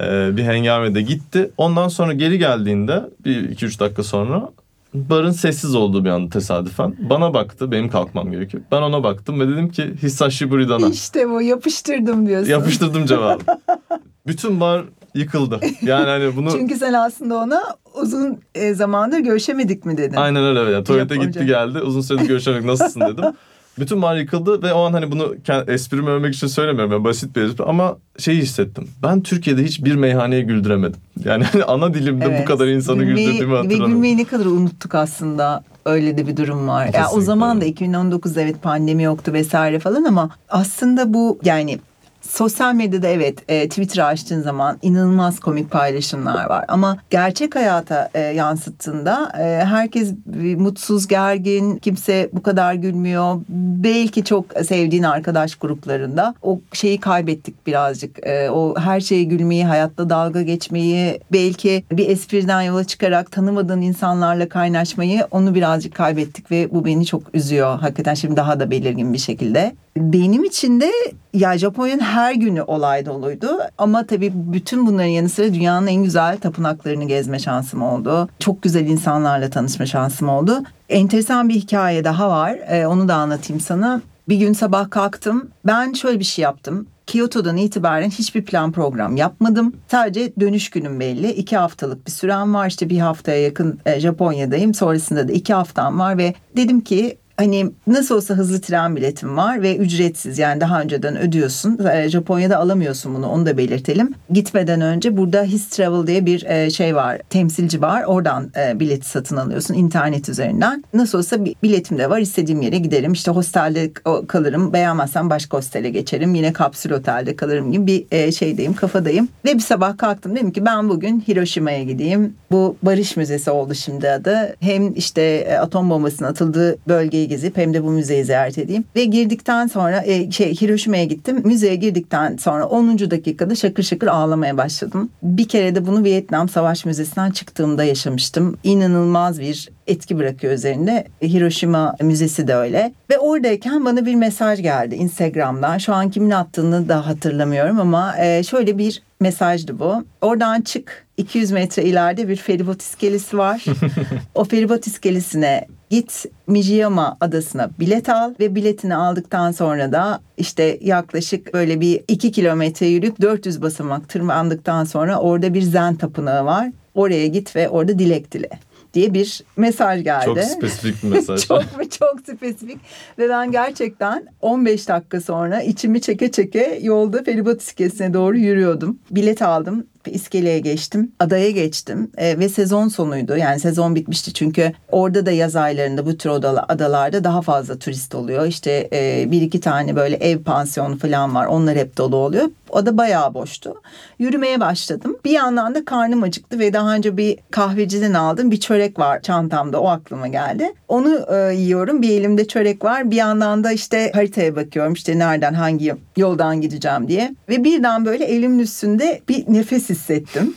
[0.00, 1.50] Ee, bir hengamede gitti.
[1.56, 4.48] Ondan sonra geri geldiğinde bir iki üç dakika sonra
[4.94, 6.96] barın sessiz olduğu bir anda tesadüfen.
[7.10, 8.62] Bana baktı benim kalkmam gerekiyor.
[8.72, 10.88] Ben ona baktım ve dedim ki Hisashi Buridana.
[10.88, 12.50] İşte bu yapıştırdım diyorsun.
[12.50, 13.42] Yapıştırdım cevabı.
[14.26, 15.60] Bütün bar yıkıldı.
[15.82, 17.62] Yani hani bunu Çünkü sen aslında ona
[18.02, 20.16] uzun e, zamandır görüşemedik mi dedin.
[20.16, 20.72] aynen öyle.
[20.72, 21.30] Yani tuvalete Japonca.
[21.40, 21.78] gitti geldi.
[21.78, 23.24] Uzun süredir görüşemedik nasılsın dedim.
[23.78, 25.34] Bütün bar yıkıldı ve o an hani bunu
[25.68, 26.92] esprimi övmek için söylemiyorum.
[26.92, 28.88] Yani basit bir espri ama şeyi hissettim.
[29.02, 31.00] Ben Türkiye'de hiç bir meyhaneye güldüremedim.
[31.24, 32.44] Yani hani ana dilimde bu Evet.
[32.44, 33.92] kadar insanı Gülmeyi- güldürdüğümü Ve hatırlamıyorum.
[33.94, 35.64] gülmeyi ne kadar unuttuk aslında.
[35.84, 36.90] Öyle de bir durum var.
[36.94, 41.78] Ya o zaman da 2019 evet pandemi yoktu vesaire falan ama aslında bu yani
[42.20, 48.20] sosyal medyada evet e, Twitter açtığın zaman inanılmaz komik paylaşımlar var ama gerçek hayata e,
[48.20, 53.36] yansıttığında e, herkes bir mutsuz, gergin, kimse bu kadar gülmüyor.
[53.48, 58.26] Belki çok sevdiğin arkadaş gruplarında o şeyi kaybettik birazcık.
[58.26, 64.48] E, o her şeye gülmeyi, hayatta dalga geçmeyi, belki bir espriden yola çıkarak tanımadığın insanlarla
[64.48, 67.78] kaynaşmayı onu birazcık kaybettik ve bu beni çok üzüyor.
[67.78, 69.72] Hakikaten şimdi daha da belirgin bir şekilde.
[69.96, 70.90] Benim için de
[71.34, 73.58] ya Japonya'nın her günü olay doluydu.
[73.78, 78.28] Ama tabii bütün bunların yanı sıra dünyanın en güzel tapınaklarını gezme şansım oldu.
[78.38, 80.62] Çok güzel insanlarla tanışma şansım oldu.
[80.88, 82.58] Enteresan bir hikaye daha var.
[82.68, 84.00] Ee, onu da anlatayım sana.
[84.28, 85.48] Bir gün sabah kalktım.
[85.66, 86.86] Ben şöyle bir şey yaptım.
[87.06, 89.72] Kyoto'dan itibaren hiçbir plan program yapmadım.
[89.88, 91.30] Sadece dönüş günüm belli.
[91.32, 92.68] İki haftalık bir sürem var.
[92.68, 94.74] İşte bir haftaya yakın e, Japonya'dayım.
[94.74, 99.62] Sonrasında da iki haftam var ve dedim ki Hani nasıl olsa hızlı tren biletim var
[99.62, 101.78] ve ücretsiz yani daha önceden ödüyorsun.
[101.92, 104.14] Ee, Japonya'da alamıyorsun bunu onu da belirtelim.
[104.30, 109.08] Gitmeden önce burada His Travel diye bir e, şey var temsilci var oradan e, bileti
[109.08, 110.84] satın alıyorsun internet üzerinden.
[110.94, 113.92] Nasıl olsa biletim de var istediğim yere giderim işte hostelde
[114.28, 119.28] kalırım beğenmezsem başka hostele geçerim yine kapsül otelde kalırım gibi bir e, şeydeyim kafadayım.
[119.44, 122.34] Ve bir sabah kalktım dedim ki ben bugün Hiroşima'ya gideyim.
[122.50, 124.56] Bu Barış Müzesi oldu şimdi adı.
[124.60, 128.84] Hem işte atom bombasının atıldığı bölgeyi gezip hem de bu müzeyi ziyaret edeyim.
[128.96, 131.42] Ve girdikten sonra e, şey Hiroşima'ya gittim.
[131.44, 132.98] Müzeye girdikten sonra 10.
[132.98, 135.10] dakikada şakır şakır ağlamaya başladım.
[135.22, 138.58] Bir kere de bunu Vietnam Savaş Müzesi'nden çıktığımda yaşamıştım.
[138.64, 141.06] İnanılmaz bir etki bırakıyor üzerinde.
[141.22, 142.92] Hiroşima Müzesi de öyle.
[143.10, 145.78] Ve oradayken bana bir mesaj geldi Instagram'dan.
[145.78, 150.04] Şu an kimin attığını da hatırlamıyorum ama e, şöyle bir mesajdı bu.
[150.20, 153.64] Oradan çık 200 metre ileride bir feribot iskelesi var.
[154.34, 161.54] o feribot iskelesine git Mijiyama adasına bilet al ve biletini aldıktan sonra da işte yaklaşık
[161.54, 166.70] böyle bir 2 kilometre yürüyüp 400 basamak tırmandıktan sonra orada bir zen tapınağı var.
[166.94, 168.50] Oraya git ve orada dilek dile
[168.94, 170.24] diye bir mesaj geldi.
[170.24, 171.40] Çok spesifik bir mesaj.
[171.48, 172.78] çok çok spesifik
[173.18, 178.98] ve ben gerçekten 15 dakika sonra içimi çeke çeke yolda feribot iskelesine doğru yürüyordum.
[179.10, 183.36] Bilet aldım iskeleye geçtim, adaya geçtim e, ve sezon sonuydu.
[183.36, 186.30] Yani sezon bitmişti çünkü orada da yaz aylarında bu tür
[186.68, 188.46] adalarda daha fazla turist oluyor.
[188.46, 191.46] İşte e, bir iki tane böyle ev pansiyonu falan var.
[191.46, 192.50] Onlar hep dolu oluyor.
[192.68, 193.74] O da bayağı boştu.
[194.18, 195.16] Yürümeye başladım.
[195.24, 199.80] Bir yandan da karnım acıktı ve daha önce bir kahveciden aldım bir çörek var çantamda.
[199.80, 200.72] O aklıma geldi.
[200.88, 202.02] Onu e, yiyorum.
[202.02, 203.10] Bir elimde çörek var.
[203.10, 204.92] Bir yandan da işte haritaya bakıyorum.
[204.92, 207.34] İşte nereden hangi yoldan gideceğim diye.
[207.48, 210.54] Ve birden böyle elimin üstünde bir nefes hissettim.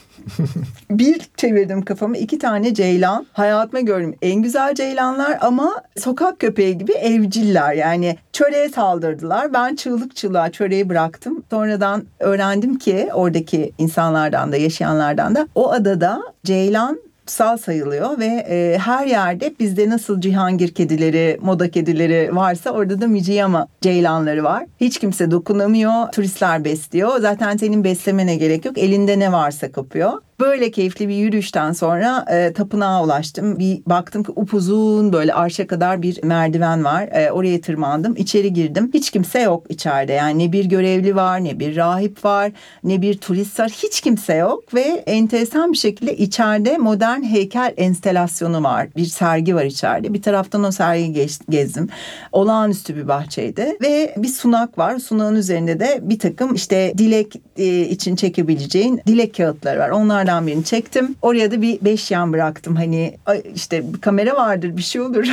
[0.90, 3.28] bir çevirdim kafamı iki tane ceylan.
[3.34, 7.74] Hayatıma gördüm en güzel ceylanlar ama sokak köpeği gibi evciller.
[7.74, 9.54] Yani çöreğe saldırdılar.
[9.54, 11.44] Ben çığlık çığlığa çöreği bıraktım.
[11.50, 18.78] Sonradan öğrendim ki oradaki insanlardan da yaşayanlardan da o adada ceylan kutsal sayılıyor ve e,
[18.78, 24.66] her yerde bizde nasıl Cihangir kedileri, moda kedileri varsa orada da Mijiyama ceylanları var.
[24.82, 27.20] Hiç kimse dokunamıyor, turistler besliyor.
[27.20, 28.78] Zaten senin beslemene gerek yok.
[28.78, 30.12] Elinde ne varsa kapıyor.
[30.44, 33.60] Böyle keyifli bir yürüyüşten sonra e, tapınağa ulaştım.
[33.60, 37.08] Bir baktım ki upuzun böyle arşa kadar bir merdiven var.
[37.12, 38.16] E, oraya tırmandım.
[38.18, 38.92] İçeri girdim.
[38.94, 40.14] Hiç kimse yok içeride.
[40.14, 42.52] Yani ne bir görevli var, ne bir rahip var,
[42.84, 43.70] ne bir turist var.
[43.84, 48.88] Hiç kimse yok ve enteresan bir şekilde içeride modern heykel enstelasyonu var.
[48.96, 50.14] Bir sergi var içeride.
[50.14, 51.90] Bir taraftan o sergiyi geç, gezdim.
[52.32, 55.00] Olağanüstü bir bahçeydi ve bir sunak var.
[55.00, 59.90] Sunağın üzerinde de bir takım işte dilek e, için çekebileceğin dilek kağıtları var.
[59.90, 61.16] Onlardan birini çektim.
[61.22, 62.76] Oraya da bir beş yan bıraktım.
[62.76, 63.18] Hani
[63.56, 65.28] işte kamera vardır bir şey olur.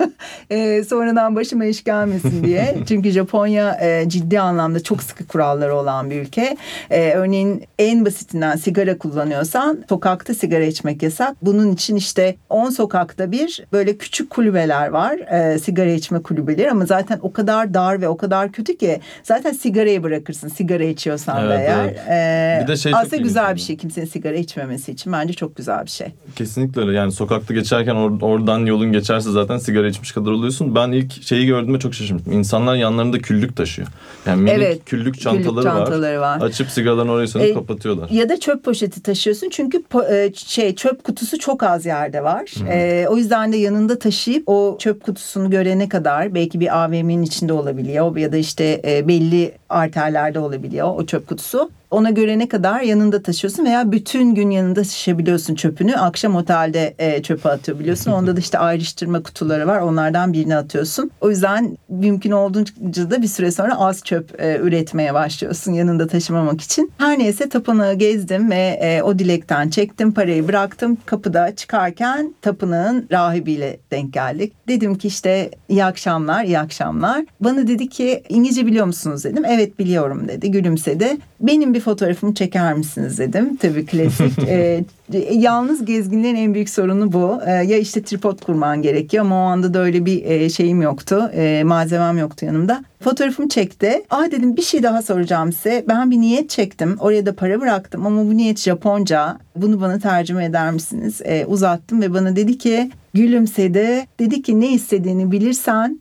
[0.50, 2.76] e, sonradan başıma iş gelmesin diye.
[2.88, 6.56] Çünkü Japonya e, ciddi anlamda çok sıkı kuralları olan bir ülke.
[6.90, 11.36] E, örneğin en basitinden sigara kullanıyorsan sokakta sigara içmek yasak.
[11.42, 15.12] Bunun için işte 10 sokakta bir böyle küçük kulübeler var.
[15.18, 19.52] E, sigara içme kulübeleri ama zaten o kadar dar ve o kadar kötü ki zaten
[19.52, 20.48] sigarayı bırakırsın.
[20.48, 21.84] Sigara içiyorsan Evet, da eğer.
[21.84, 21.98] evet.
[22.08, 25.56] E, Bir de şey çok aslında güzel bir şey kimsenin sigara içmemesi için bence çok
[25.56, 26.06] güzel bir şey.
[26.36, 26.92] Kesinlikle öyle.
[26.92, 30.74] Yani sokakta geçerken or- oradan yolun geçerse zaten sigara içmiş kadar oluyorsun.
[30.74, 32.32] Ben ilk şeyi gördüğümde çok şaşırmıştım.
[32.32, 33.88] İnsanlar yanlarında küllük taşıyor.
[34.26, 36.40] Yani minik Evet, küllük çantaları, çantaları var.
[36.40, 38.08] Açıp sigaralarını oraya sönüp E, kapatıyorlar.
[38.10, 42.50] Ya da çöp poşeti taşıyorsun çünkü e, şey çöp kutusu çok az yerde var.
[42.70, 47.52] E, o yüzden de yanında taşıyıp o çöp kutusunu görene kadar belki bir AVM'nin içinde
[47.52, 51.70] olabiliyor ya da işte e, belli arterlerde olabiliyor o çöp kutusu.
[51.90, 55.96] Ona görene kadar yanında taşıyorsun veya bütün gün yanında taşıyabiliyorsun çöpünü.
[55.96, 58.12] Akşam otelde e, çöpe atabiliyorsun.
[58.12, 59.80] Onda da işte ayrıştırma kutuları var.
[59.80, 61.10] Onlardan birini atıyorsun.
[61.20, 66.60] O yüzden mümkün olduğunca da bir süre sonra az çöp e, üretmeye başlıyorsun yanında taşımamak
[66.60, 66.92] için.
[66.98, 70.12] Her neyse tapınağı gezdim ve e, o dilekten çektim.
[70.12, 70.98] Parayı bıraktım.
[71.06, 74.52] Kapıda çıkarken tapınağın rahibiyle denk geldik.
[74.68, 77.24] Dedim ki işte iyi akşamlar, iyi akşamlar.
[77.40, 79.44] Bana dedi ki İngilizce biliyor musunuz dedim.
[79.44, 80.50] Evet biliyorum dedi.
[80.50, 81.16] Gülümsedi.
[81.40, 83.56] Benim bir fotoğrafımı çeker misiniz dedim.
[83.56, 84.38] Tabii klasik.
[84.48, 84.84] e,
[85.32, 87.40] yalnız gezginlerin en büyük sorunu bu.
[87.46, 91.30] E, ya işte tripod kurman gerekiyor ama o anda da öyle bir e, şeyim yoktu.
[91.34, 92.84] E, malzemem yoktu yanımda.
[93.00, 94.02] Fotoğrafımı çekti.
[94.10, 95.84] Aa dedim bir şey daha soracağım size.
[95.88, 96.96] Ben bir niyet çektim.
[97.00, 99.38] Oraya da para bıraktım ama bu niyet Japonca.
[99.56, 101.20] Bunu bana tercüme eder misiniz?
[101.24, 104.06] E, uzattım ve bana dedi ki gülümsedi.
[104.18, 106.00] Dedi ki ne istediğini bilirsen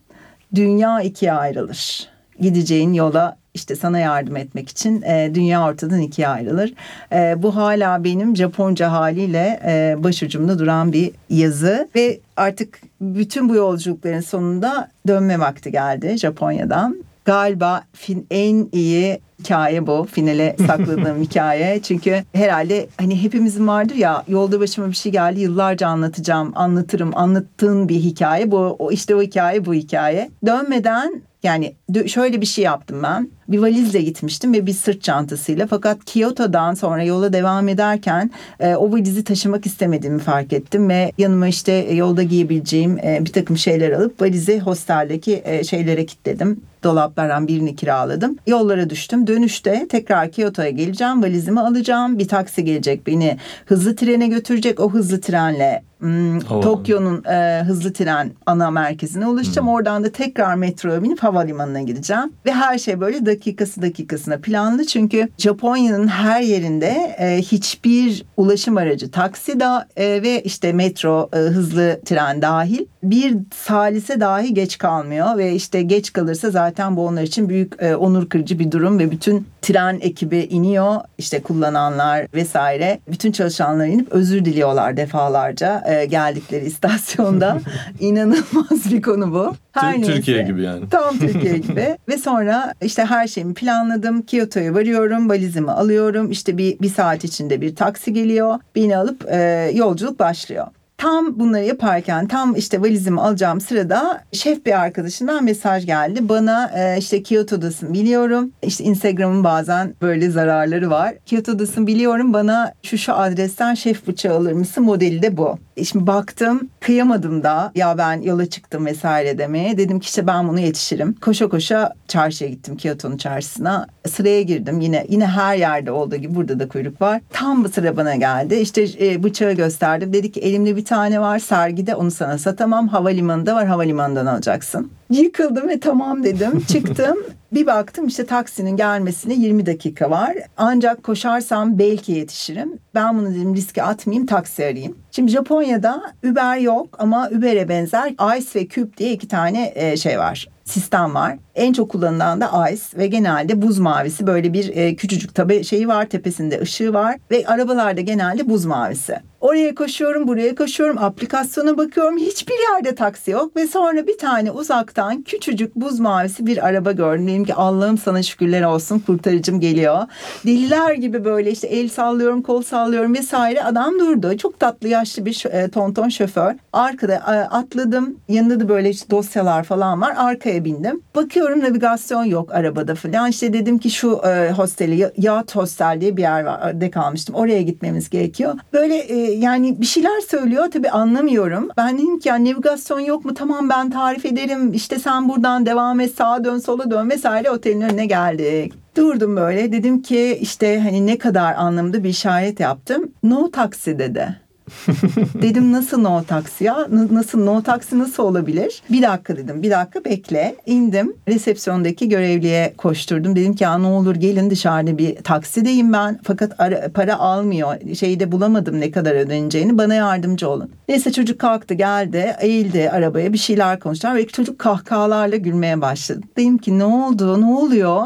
[0.55, 2.09] dünya ikiye ayrılır.
[2.39, 6.73] Gideceğin yola işte sana yardım etmek için e, dünya ortadan ikiye ayrılır.
[7.11, 13.55] E, bu hala benim Japonca haliyle e, başucumda duran bir yazı ve artık bütün bu
[13.55, 17.03] yolculukların sonunda dönme vakti geldi Japonya'dan.
[17.25, 20.07] Galiba fin, en iyi hikaye bu.
[20.11, 21.81] Finale sakladığım hikaye.
[21.81, 27.89] Çünkü herhalde hani hepimizin vardır ya yolda başıma bir şey geldi yıllarca anlatacağım, anlatırım, anlattığın
[27.89, 28.51] bir hikaye.
[28.51, 30.29] Bu o işte o hikaye bu hikaye.
[30.45, 31.75] Dönmeden yani
[32.07, 33.29] şöyle bir şey yaptım ben.
[33.47, 35.67] Bir valizle gitmiştim ve bir sırt çantasıyla.
[35.67, 40.89] Fakat Kyoto'dan sonra yola devam ederken e, o valizi taşımak istemediğimi fark ettim.
[40.89, 46.05] Ve yanıma işte e, yolda giyebileceğim e, bir takım şeyler alıp valizi hosteldeki e, şeylere
[46.05, 46.61] kilitledim.
[46.83, 48.37] Dolaplardan birini kiraladım.
[48.47, 49.27] Yollara düştüm.
[49.27, 51.23] Dönüşte tekrar Kyoto'ya geleceğim.
[51.23, 52.19] Valizimi alacağım.
[52.19, 54.79] Bir taksi gelecek beni hızlı trene götürecek.
[54.79, 59.67] O hızlı trenle Hmm, Tokyo'nun e, hızlı tren ana merkezine ulaşacağım.
[59.67, 59.73] Hmm.
[59.73, 62.33] Oradan da tekrar metroya binip havalimanına gideceğim.
[62.45, 64.85] Ve her şey böyle dakikası dakikasına planlı.
[64.85, 71.37] Çünkü Japonya'nın her yerinde e, hiçbir ulaşım aracı taksi da e, ve işte metro e,
[71.37, 75.37] hızlı tren dahil bir salise dahi geç kalmıyor.
[75.37, 79.11] Ve işte geç kalırsa zaten bu onlar için büyük e, onur kırıcı bir durum ve
[79.11, 80.95] bütün tren ekibi iniyor.
[81.17, 87.57] işte kullananlar vesaire bütün çalışanlar inip özür diliyorlar defalarca e, geldikleri istasyonda.
[87.99, 89.55] İnanılmaz bir konu bu.
[89.71, 90.89] Her Türkiye neyse, gibi yani.
[90.89, 91.97] Tam Türkiye gibi.
[92.07, 94.21] Ve sonra işte her şeyimi planladım.
[94.21, 95.29] Kyoto'ya varıyorum.
[95.29, 96.31] Valizimi alıyorum.
[96.31, 98.59] İşte bir, bir saat içinde bir taksi geliyor.
[98.75, 100.67] Beni alıp e, yolculuk başlıyor.
[100.99, 106.29] Tam bunları yaparken tam işte valizimi alacağım sırada şef bir arkadaşından mesaj geldi.
[106.29, 108.51] Bana e, işte Kyoto'dasın biliyorum.
[108.63, 111.13] İşte Instagram'ın bazen böyle zararları var.
[111.25, 114.83] Kyoto'dasın biliyorum bana şu şu adresten şef bıçağı alır mısın?
[114.83, 115.57] Modeli de bu.
[115.85, 119.77] Şimdi baktım kıyamadım da ya ben yola çıktım vesaire demeye.
[119.77, 121.13] Dedim ki işte ben bunu yetişirim.
[121.13, 123.87] Koşa koşa çarşıya gittim Kyoto'nun çarşısına.
[124.07, 127.21] Sıraya girdim yine yine her yerde olduğu gibi burada da kuyruk var.
[127.33, 128.55] Tam bu sıra bana geldi.
[128.55, 130.13] İşte e, bıçağı gösterdim.
[130.13, 132.87] Dedi ki elimde bir tane var sergide onu sana satamam.
[132.87, 134.91] Havalimanında var havalimanından alacaksın.
[135.09, 136.61] Yıkıldım ve tamam dedim.
[136.67, 137.17] Çıktım.
[137.51, 140.33] Bir baktım işte taksinin gelmesine 20 dakika var.
[140.57, 142.79] Ancak koşarsam belki yetişirim.
[142.95, 144.97] Ben bunu dedim riske atmayayım taksi arayayım.
[145.11, 150.19] Şimdi Japonya'da Uber yok ama Uber'e benzer Ice ve Cube diye iki tane e, şey
[150.19, 151.37] var sistem var.
[151.55, 155.87] En çok kullanılan da Ice ve genelde buz mavisi böyle bir e, küçücük tabi şeyi
[155.87, 159.15] var tepesinde ışığı var ve arabalarda genelde buz mavisi.
[159.41, 162.17] Oraya koşuyorum, buraya koşuyorum, aplikasyona bakıyorum.
[162.17, 167.27] Hiçbir yerde taksi yok ve sonra bir tane uzaktan küçücük buz mavisi bir araba gördüm.
[167.27, 169.97] Dedim ki Allah'ım sana şükürler olsun kurtarıcım geliyor.
[170.45, 173.63] Deliler gibi böyle işte el sallıyorum, kol sallıyorum vesaire.
[173.63, 174.37] Adam durdu.
[174.37, 176.55] Çok tatlı yaşlı bir e, tonton şoför.
[176.73, 178.15] Arkada e, atladım.
[178.27, 180.13] Yanında da böyle işte dosyalar falan var.
[180.17, 181.01] Arkaya bindim.
[181.15, 183.29] Bakıyorum navigasyon yok arabada falan.
[183.29, 187.35] İşte dedim ki şu e, hosteli, Yat Hostel diye bir yerde kalmıştım.
[187.35, 188.53] Oraya gitmemiz gerekiyor.
[188.73, 191.69] Böyle e, yani bir şeyler söylüyor tabii anlamıyorum.
[191.77, 193.33] Ben dedim ki yani navigasyon yok mu?
[193.33, 194.73] Tamam ben tarif ederim.
[194.73, 198.73] İşte sen buradan devam et sağa dön sola dön vesaire otelin önüne geldik.
[198.97, 203.11] Durdum böyle dedim ki işte hani ne kadar anlamda bir işaret yaptım.
[203.23, 204.35] No taksi dedi.
[205.41, 206.87] dedim nasıl no taksi ya?
[207.11, 208.81] Nasıl no taksi nasıl olabilir?
[208.89, 209.63] Bir dakika dedim.
[209.63, 210.55] Bir dakika bekle.
[210.65, 211.15] İndim.
[211.27, 213.35] Resepsiyondaki görevliye koşturdum.
[213.35, 216.19] Dedim ki ya ne olur gelin dışarıda bir taksideyim ben.
[216.23, 217.95] Fakat ara, para almıyor.
[217.95, 219.77] Şeyi de bulamadım ne kadar ödeneceğini.
[219.77, 220.71] Bana yardımcı olun.
[220.89, 222.35] Neyse çocuk kalktı geldi.
[222.39, 224.15] Eğildi arabaya bir şeyler konuştular.
[224.15, 226.21] Ve çocuk kahkahalarla gülmeye başladı.
[226.37, 227.41] Dedim ki ne oldu?
[227.41, 228.03] Ne oluyor?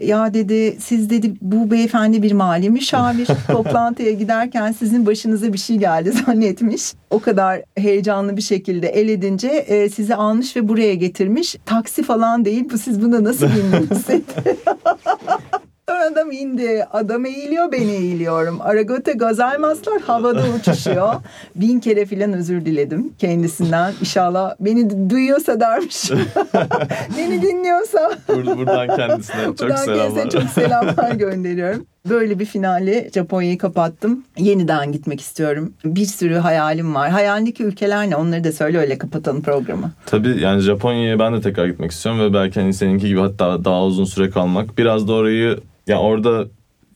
[0.00, 5.76] Ya dedi siz dedi bu beyefendi bir mali müşavir toplantıya giderken sizin başınıza bir şey
[5.76, 6.92] geldi zannetmiş.
[7.10, 11.56] O kadar heyecanlı bir şekilde el edince e, sizi almış ve buraya getirmiş.
[11.66, 14.06] Taksi falan değil bu siz buna nasıl bindiniz?
[15.90, 16.84] Adam indi.
[16.92, 18.60] Adam eğiliyor ben eğiliyorum.
[18.60, 21.14] Aragote gazalmaslar havada uçuşuyor.
[21.56, 23.94] Bin kere filan özür diledim kendisinden.
[24.00, 26.10] İnşallah beni duyuyorsa dermiş.
[27.18, 28.10] beni dinliyorsa.
[28.28, 30.14] buradan kendisine çok buradan selamlar.
[30.14, 31.86] Kendisine çok selamlar gönderiyorum.
[32.08, 34.24] Böyle bir finale Japonya'yı kapattım.
[34.38, 35.72] Yeniden gitmek istiyorum.
[35.84, 37.10] Bir sürü hayalim var.
[37.10, 38.16] Hayalindeki ülkeler ne?
[38.16, 39.90] Onları da söyle öyle kapatalım programı.
[40.06, 43.84] Tabii yani Japonya'ya ben de tekrar gitmek istiyorum ve belki hani seninki gibi hatta daha
[43.84, 44.78] uzun süre kalmak.
[44.78, 46.44] Biraz da orayı ya orada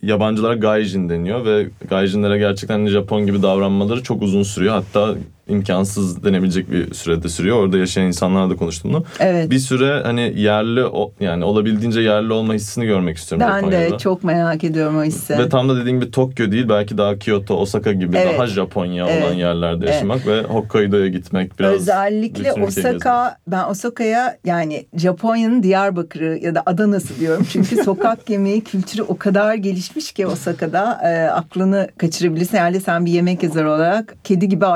[0.03, 4.75] yabancılara gaijin deniyor ve gaijinlere gerçekten hani Japon gibi davranmaları çok uzun sürüyor.
[4.75, 5.15] Hatta
[5.51, 7.57] imkansız denebilecek bir sürede sürüyor.
[7.57, 9.05] Orada yaşayan insanlarla da konuştum bunu.
[9.21, 9.51] Evet.
[9.51, 10.81] Bir süre hani yerli
[11.21, 13.95] yani olabildiğince yerli olma hissini görmek istiyorum Ben Japonya'da.
[13.95, 15.39] de çok merak ediyorum o hissi.
[15.39, 18.39] Ve tam da dediğim gibi Tokyo değil belki daha Kyoto, Osaka gibi Evet.
[18.39, 19.25] daha Japonya Evet.
[19.25, 22.53] olan yerlerde yaşamak ve Hokkaido'ya gitmek biraz Özellikle.
[22.53, 27.47] Osaka, ben Osaka'ya yani Japonya'nın Diyarbakır'ı ya da Adana'sı diyorum.
[27.53, 32.57] Çünkü sokak yemeği kültürü o kadar gelişmiş ki Osaka'da e, aklını kaçırabilirsin.
[32.57, 34.67] Herhalde sen bir yemek yazarı olarak kedi gibi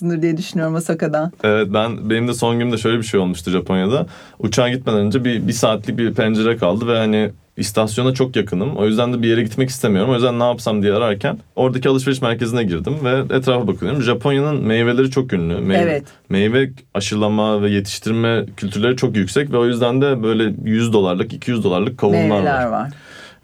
[0.00, 1.32] ayrılamamışsındır diye düşünüyorum Osaka'dan.
[1.44, 4.06] Evet ben benim de son günümde şöyle bir şey olmuştu Japonya'da.
[4.38, 8.76] Uçağa gitmeden önce bir, bir saatlik bir pencere kaldı ve hani istasyona çok yakınım.
[8.76, 10.10] O yüzden de bir yere gitmek istemiyorum.
[10.10, 14.02] O yüzden ne yapsam diye ararken oradaki alışveriş merkezine girdim ve etrafa bakıyorum.
[14.02, 15.60] Japonya'nın meyveleri çok ünlü.
[15.60, 16.04] Meyve, Evet.
[16.28, 21.64] Meyve aşılama ve yetiştirme kültürleri çok yüksek ve o yüzden de böyle 100 dolarlık 200
[21.64, 22.70] dolarlık kavunlar Meyveler var.
[22.70, 22.90] var.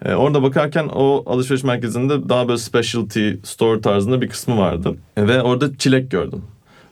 [0.05, 4.95] Ee, orada bakarken o alışveriş merkezinde daha böyle specialty store tarzında bir kısmı vardı.
[5.17, 6.41] E, ve orada çilek gördüm.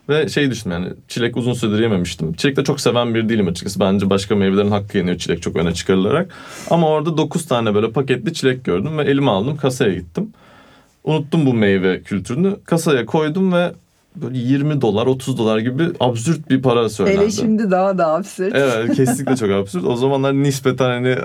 [0.08, 2.32] Ve şey düşündüm yani çilek uzun süredir yememiştim.
[2.32, 3.80] Çilek de çok seven bir değilim açıkçası.
[3.80, 6.30] Bence başka meyvelerin hakkı yeniyor çilek çok öne çıkarılarak.
[6.70, 10.32] Ama orada 9 tane böyle paketli çilek gördüm ve elime aldım kasaya gittim.
[11.04, 12.56] Unuttum bu meyve kültürünü.
[12.64, 13.72] Kasaya koydum ve
[14.16, 17.18] böyle 20 dolar 30 dolar gibi absürt bir para söylendi.
[17.18, 18.54] Hele şimdi daha da absürt.
[18.54, 19.84] Evet kesinlikle çok absürt.
[19.84, 21.16] O zamanlar nispeten hani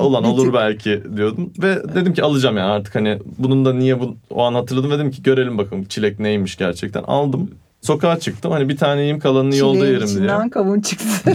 [0.00, 1.52] ulan olur belki diyordum.
[1.62, 4.94] Ve dedim ki alacağım yani artık hani bunun da niye bu, o an hatırladım ve
[4.94, 7.02] dedim ki görelim bakalım çilek neymiş gerçekten.
[7.02, 7.50] Aldım.
[7.80, 10.16] Sokağa çıktım hani bir tane yiyeyim kalanını yolda Çileğin yerim diye.
[10.18, 11.06] içinden kavun çıktı.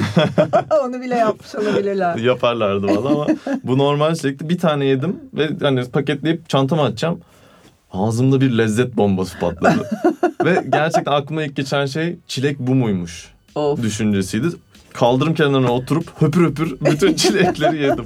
[0.83, 2.15] Onu bile yapmış olabilirler.
[2.15, 3.27] Yaparlardı valla ama
[3.63, 4.49] bu normal çilekti.
[4.49, 7.19] Bir tane yedim ve hani paketleyip çantama atacağım.
[7.93, 9.89] Ağzımda bir lezzet bombası patladı.
[10.45, 13.81] ve gerçekten aklıma ilk geçen şey çilek bu muymuş Of.
[13.81, 14.47] düşüncesiydi.
[14.93, 18.05] Kaldırım kenarına oturup höpür höpür bütün çilekleri yedim.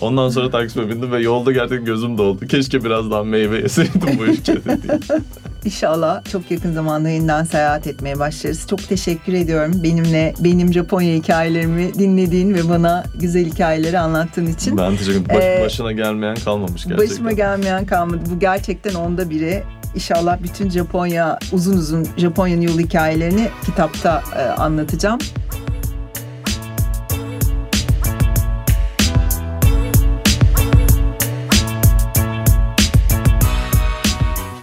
[0.00, 2.46] Ondan sonra taksime bindim ve yolda gerçekten gözüm doldu.
[2.46, 4.98] Keşke biraz daha meyve yeseydim bu ülkede diye.
[5.64, 8.66] İnşallah çok yakın zamanda yeniden seyahat etmeye başlarız.
[8.70, 14.76] Çok teşekkür ediyorum benimle benim Japonya hikayelerimi dinlediğin ve bana güzel hikayeleri anlattığın için.
[14.78, 15.26] Ben teşekkür ederim.
[15.38, 17.08] Baş- Ee, başına gelmeyen kalmamış gerçekten.
[17.10, 18.20] Başıma gelmeyen kalmadı.
[18.34, 19.62] Bu gerçekten onda biri.
[19.94, 25.18] İnşallah bütün Japonya uzun uzun Japonya'nın yol hikayelerini kitapta e, anlatacağım.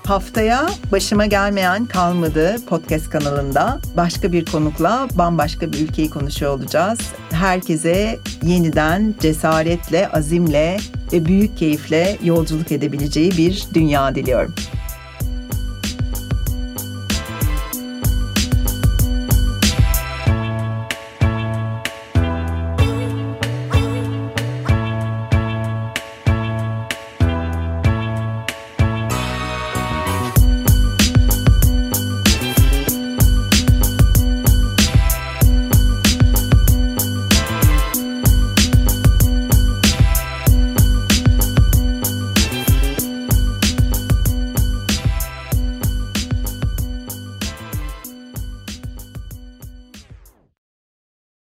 [0.08, 7.00] Haftaya Başıma Gelmeyen Kalmadı podcast kanalında başka bir konukla bambaşka bir ülkeyi konuşuyor olacağız.
[7.32, 10.78] Herkese yeniden cesaretle, azimle
[11.14, 14.56] ve büyük keyifle yolculuk edebileceği bir dünya diliyorum.